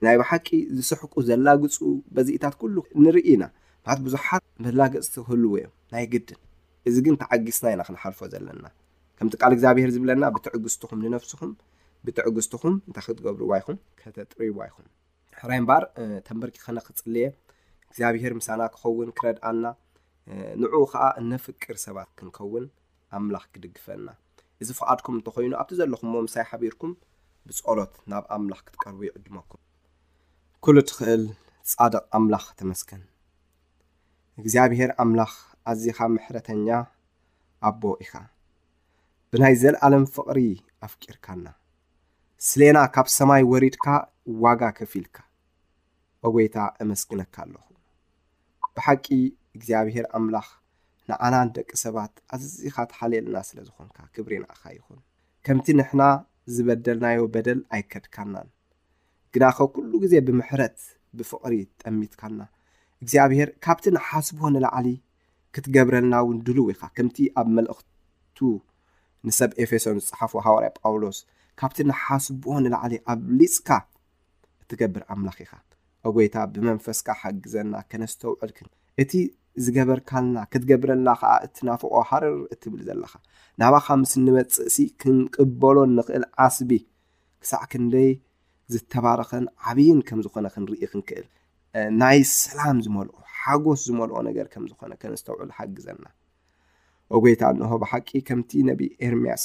ናይ 0.05 0.15
ብሓቂ 0.21 0.47
ዝስሕቁ 0.77 1.13
ዘላግፁ 1.27 1.75
በዚኢታት 2.15 2.55
ኩሉ 2.61 2.75
ንርኢ 3.05 3.23
ኢና 3.33 3.43
ት 3.97 3.97
ብዙሓት 4.05 4.43
መላገፅቲ 4.65 5.13
ክህልዎ 5.25 5.51
እዮም 5.57 5.73
ናይ 5.93 6.03
ግድን 6.11 6.39
እዚ 6.87 6.95
ግን 7.05 7.15
ተዓጊስና 7.21 7.65
ኢና 7.75 7.81
ክንሓልፎ 7.87 8.19
ዘለና 8.33 8.65
ከምቲ 9.17 9.33
ካል 9.41 9.51
እግዚኣብሄር 9.55 9.89
ዝብለና 9.95 10.23
ብትዕግዝትኩም 10.35 10.99
ንነፍስኹም 11.05 11.51
ብትዕግዝትኩም 12.05 12.75
እንታይ 12.87 13.03
ክትገብርዋ 13.07 13.51
ይኹም 13.61 13.77
ከተጥርዋ 13.99 14.59
ይኹም 14.69 14.85
ሕራይ 15.41 15.59
ምባር 15.63 15.83
ተንበርኪ 16.27 16.57
ኸነ 16.65 16.77
ክፅልየ 16.87 17.25
እግዚኣብሄር 17.89 18.33
ምሳና 18.39 18.61
ክኸውን 18.73 19.09
ክረድኣና 19.17 19.65
ንዕኡ 20.61 20.83
ከዓ 20.93 21.03
እነፍቅር 21.23 21.75
ሰባት 21.85 22.09
ክንከውን 22.17 22.65
ኣምላኽ 23.19 23.45
ክድግፈና 23.53 24.07
እዚ 24.63 24.69
ፍቓድኩም 24.79 25.17
እንተኮይኑ 25.19 25.53
ኣብቲ 25.61 25.71
ዘለኹም 25.81 26.09
ሞ 26.15 26.25
ምሳይ 26.27 26.45
ሓቢርኩም 26.51 26.93
ብፀሎት 27.49 27.93
ናብ 28.13 28.23
ኣምላኽ 28.37 28.61
ክትቀርቡ 28.67 28.99
ይዕድመኩም 29.09 29.61
ኩሉ 30.69 30.79
ትኽእል 30.87 31.21
ጻድቅ 31.71 32.01
ኣምላኽ 32.17 32.45
ትመስግን 32.59 33.01
እግዚኣብሄር 34.39 34.89
ኣምላኽ 35.03 35.31
ኣዝኻ 35.71 35.97
ምሕረተኛ 36.13 36.67
ኣቦ 37.67 37.81
ኢኻ 38.03 38.13
ብናይ 39.33 39.55
ዘለኣለም 39.61 40.03
ፍቕሪ 40.15 40.39
ኣፍቂርካና 40.87 41.45
ስሌና 42.47 42.77
ካብ 42.97 43.07
ሰማይ 43.17 43.43
ወሪድካ 43.51 43.85
ዋጋ 44.45 44.61
ከፍ 44.79 44.91
ኢልካ 45.01 45.15
አጎይታ 46.25 46.57
እመስግነካ 46.85 47.35
ኣለኹ 47.45 47.65
ብሓቂ 48.75 49.05
እግዚኣብሄር 49.59 50.05
ኣምላኽ 50.19 50.49
ንኣናን 51.09 51.53
ደቂ 51.59 51.69
ሰባት 51.85 52.13
ኣዝካ 52.39 52.77
ተሓልየልና 52.91 53.37
ስለ 53.51 53.57
ዝኾንካ 53.69 53.97
ክብሪናእኻ 54.17 54.63
ይኹን 54.77 54.99
ከምቲ 55.47 55.67
ንሕና 55.79 56.01
ዝበደልናዮ 56.57 57.21
በደል 57.35 57.59
ኣይከድካናን 57.77 58.49
ግዳኸ 59.37 59.57
ኩሉ 59.73 59.91
ግዜ 60.03 60.13
ብምሕረት 60.27 60.77
ብፍቕሪ 61.17 61.53
ጠሚትካልና 61.81 62.41
እግዚኣብሄር 63.03 63.49
ካብቲ 63.65 63.83
ንሓስቦ 63.95 64.39
ንላዕሊ 64.53 64.87
ክትገብረልና 65.55 66.13
እውን 66.23 66.37
ድልው 66.45 66.65
ኢካ 66.73 66.81
ከምቲ 66.97 67.17
ኣብ 67.39 67.47
መልእክቱ 67.57 68.39
ንሰብ 69.27 69.51
ኤፌሶን 69.63 69.99
ዝፅሓፉ 70.05 70.33
ሃዋርይ 70.45 70.71
ጳውሎስ 70.79 71.19
ካብቲ 71.61 71.77
ንሓስቦ 71.91 72.43
ንላዕሊ 72.63 72.93
ኣብ 73.13 73.21
ሊፅካ 73.39 73.69
እትገብር 74.63 75.03
ኣምላኽ 75.15 75.37
ኢኻ 75.45 75.53
ኣጎይታ 76.07 76.35
ብመንፈስካ 76.55 77.07
ሓግዘና 77.21 77.73
ከነስተውዕልክን 77.91 78.69
እቲ 79.03 79.11
ዝገበርካልና 79.65 80.37
ክትገብረልና 80.53 81.09
ከዓ 81.23 81.33
እትናፍቆ 81.47 81.91
ሓርር 82.11 82.37
እትብል 82.53 82.81
ዘለኻ 82.87 83.13
ናባካ 83.61 83.87
ምስ 84.01 84.13
ንበፅእሲ 84.27 84.77
ክንቅበሎ 85.03 85.77
ንኽእል 85.97 86.25
ዓስቢ 86.47 86.71
ክሳዕ 87.43 87.63
ክንደይ 87.73 88.11
ዝተባረኸን 88.73 89.45
ዓብይን 89.69 89.99
ከም 90.07 90.19
ዝኾነ 90.25 90.45
ክንርኢ 90.53 90.79
ክንክእል 90.93 91.25
ናይ 92.01 92.19
ሰላም 92.43 92.77
ዝመልኦ 92.85 93.15
ሓጎስ 93.41 93.81
ዝመልኦ 93.87 94.17
ነገር 94.27 94.45
ከምዝኾነ 94.53 94.91
ከነዝተውዑሉ 95.01 95.49
ሓግዘና 95.57 96.03
ኦጎይታ 97.15 97.41
ኣንሆ 97.51 97.73
ብሓቂ 97.83 98.09
ከምቲ 98.29 98.51
ነቢ 98.69 98.81
ኤርምያስ 99.07 99.43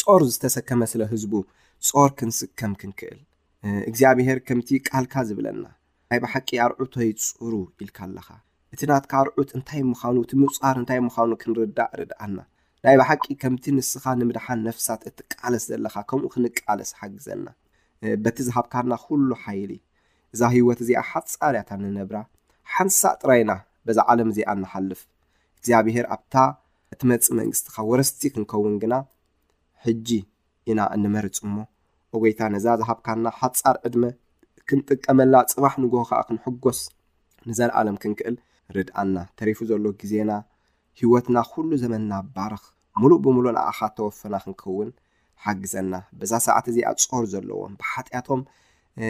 ጾር 0.00 0.22
ዝተሰከመ 0.32 0.80
ስለ 0.92 1.02
ህዝቡ 1.12 1.34
ፀር 1.88 2.10
ክንስከም 2.20 2.72
ክንክእል 2.80 3.20
እግዚኣብሄር 3.90 4.38
ከምቲ 4.48 4.70
ቃልካ 4.88 5.14
ዝብለና 5.28 5.64
ናይ 6.10 6.20
ብሓቂ 6.24 6.48
ኣርዑቶይ 6.66 7.10
ፅሩ 7.26 7.52
ኢልካ 7.84 7.98
ኣለኻ 8.06 8.28
እቲ 8.74 8.80
ናትካ 8.90 9.12
ኣርዑት 9.22 9.50
እንታይ 9.58 9.82
ምኻኑ 9.92 10.16
እቲ 10.24 10.32
ምፃር 10.42 10.76
እንታይ 10.80 11.00
ምኻኑ 11.06 11.30
ክንርዳእ 11.42 11.92
ርድኣና 12.00 12.38
ናይ 12.86 12.96
ብሓቂ 13.02 13.24
ከምቲ 13.42 13.64
ንስኻ 13.78 14.04
ንምድሓን 14.20 14.60
ነፍሳት 14.68 15.02
እትቃለስ 15.10 15.64
ዘለካ 15.72 15.96
ከምኡ 16.10 16.26
ክንቃለስ 16.34 16.90
ሓግዘና 17.00 17.46
በቲ 18.24 18.36
ዝሃብካና 18.48 18.92
ኩሉ 19.06 19.30
ሓይሊ 19.44 19.72
እዛ 20.34 20.40
ሂወት 20.54 20.78
እዚኣ 20.84 21.00
ሓፃር 21.10 21.54
እያታ 21.56 21.70
ንነብራ 21.80 22.16
ሓንሳእ 22.72 23.16
ጥራይና 23.22 23.52
በዛ 23.86 23.98
ዓለም 24.12 24.28
እዚኣ 24.32 24.48
እናሓልፍ 24.56 25.00
እግዚኣብሄር 25.58 26.06
ኣብታ 26.16 26.34
እቲ 26.94 27.00
መፅ 27.10 27.24
መንግስቲካ 27.38 27.76
ወረስቲ 27.90 28.20
ክንከውን 28.34 28.74
ግና 28.82 28.94
ሕጂ 29.86 30.08
ኢና 30.70 30.80
እንመርፅ 30.94 31.38
እሞ 31.46 31.56
ኦጎይታ 32.16 32.40
ነዛ 32.54 32.66
ዝሃብካና 32.80 33.24
ሓፃር 33.40 33.76
ዕድመ 33.88 34.04
ክንጥቀመላ 34.70 35.34
ፅባሕ 35.52 35.74
ንጎሆ 35.82 36.02
ከዓ 36.10 36.20
ክንሕጎስ 36.28 36.80
ንዘለኣለም 37.50 37.96
ክንክእል 38.02 38.36
ርድኣና 38.76 39.16
ተሪፉ 39.38 39.58
ዘሎ 39.70 39.84
ግዜና 40.00 40.30
ሂወትና 41.00 41.36
ኩሉ 41.52 41.70
ዘመንና 41.84 42.12
ኣባርኽ 42.22 42.64
ሙሉእ 43.00 43.18
ብምሉእ 43.24 43.54
ንኣኻ 43.56 43.78
ተወፈና 43.96 44.34
ክንከውን 44.44 44.88
ሓግዘና 45.44 45.94
በዛ 46.20 46.32
ሰዓት 46.46 46.66
እዚኣ 46.70 46.88
ፀር 47.10 47.24
ዘለዎም 47.32 47.74
ብሓጢያቶም 47.80 48.40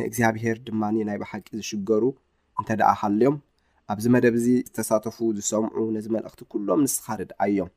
እግዚኣብሄር 0.08 0.56
ድማ 0.66 0.82
ናይ 1.08 1.16
ባሓቂ 1.22 1.46
ዝሽገሩ 1.58 2.02
እንተደኣ 2.60 2.90
ሃልዮም 3.00 3.36
ኣብዚ 3.92 4.04
መደብ 4.14 4.34
እዚ 4.40 4.46
ዝተሳተፉ 4.66 5.16
ዝሰምዑ 5.36 5.78
ነዚ 5.96 6.06
መልእኽቲ 6.16 6.40
ኩሎም 6.52 6.80
ንስኻ 6.86 7.06
ድድኣዮም 7.20 7.70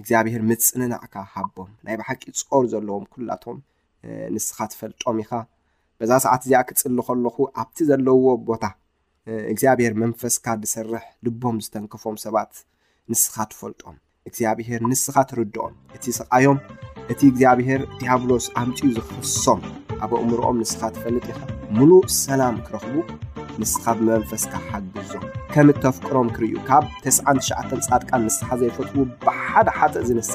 እግዚኣብሄር 0.00 0.42
ምፅንናዕካ 0.50 1.14
ሃቦም 1.34 1.70
ናይ 1.86 1.94
ባሓቂ 2.00 2.22
ፀር 2.50 2.64
ዘለዎም 2.72 3.04
ኩላቶም 3.14 3.58
ንስኻ 4.34 4.58
ትፈልጦም 4.72 5.18
ኢካ 5.24 5.32
በዛ 6.00 6.10
ሰዓት 6.24 6.42
እዚኣ 6.46 6.60
ክፅሊ 6.68 6.98
ከለኹ 7.08 7.36
ኣብቲ 7.62 7.78
ዘለዎ 7.90 8.16
ቦታ 8.50 8.64
እግዚኣብሄር 9.52 9.94
መንፈስካ 10.02 10.46
ዝሰርሕ 10.64 11.04
ልቦም 11.26 11.56
ዝተንከፎም 11.64 12.16
ሰባት 12.26 12.52
ንስኻ 13.12 13.34
ትፈልጦም 13.52 13.96
እግዚኣብሄር 14.28 14.80
ንስኻ 14.90 15.14
ትርድኦም 15.30 15.74
እቲ 15.96 16.04
ስቃዮም 16.18 16.58
እቲ 17.12 17.20
እግዚኣብሄር 17.30 17.80
ዲያብሎስ 18.00 18.46
ኣምፅኡ 18.60 18.86
ዝኸሶም 18.96 19.60
ኣብ 20.04 20.10
ኣእምሮኦም 20.20 20.56
ንስኻ 20.62 20.80
ትፈልጥ 20.96 21.26
ኢኻ 21.32 21.38
ሙሉእ 21.76 22.04
ሰላም 22.24 22.56
ክረኽቡ 22.66 22.94
ንስኻ 23.60 23.84
ብመንፈስካ 23.98 24.52
ሓግዞም 24.68 25.24
ከም 25.52 25.68
እተፍቅሮም 25.72 26.28
ክርዩ 26.36 26.52
ካብ 26.68 26.84
99ሸዓ 27.06 27.58
ፃድቃን 27.88 28.22
ንስኻ 28.26 28.48
ዘይፈትዉ 28.60 28.98
ብሓደ 29.24 29.66
ሓፀእ 29.78 30.04
ዝንስ 30.10 30.30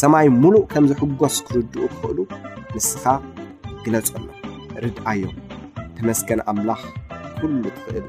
ሰማይ 0.00 0.26
ሙሉእ 0.42 0.62
ከምዝሕጎስ 0.72 1.36
ክርድኡ 1.48 1.82
ክኽእሉ 1.92 2.18
ንስኻ 2.76 3.04
ግለፀሎ 3.84 4.26
ርድኣዮም 4.84 5.36
ክመስከን 5.98 6.40
ኣምላኽ 6.52 6.82
ኩሉ 7.38 7.62
ትኽእል 7.76 8.06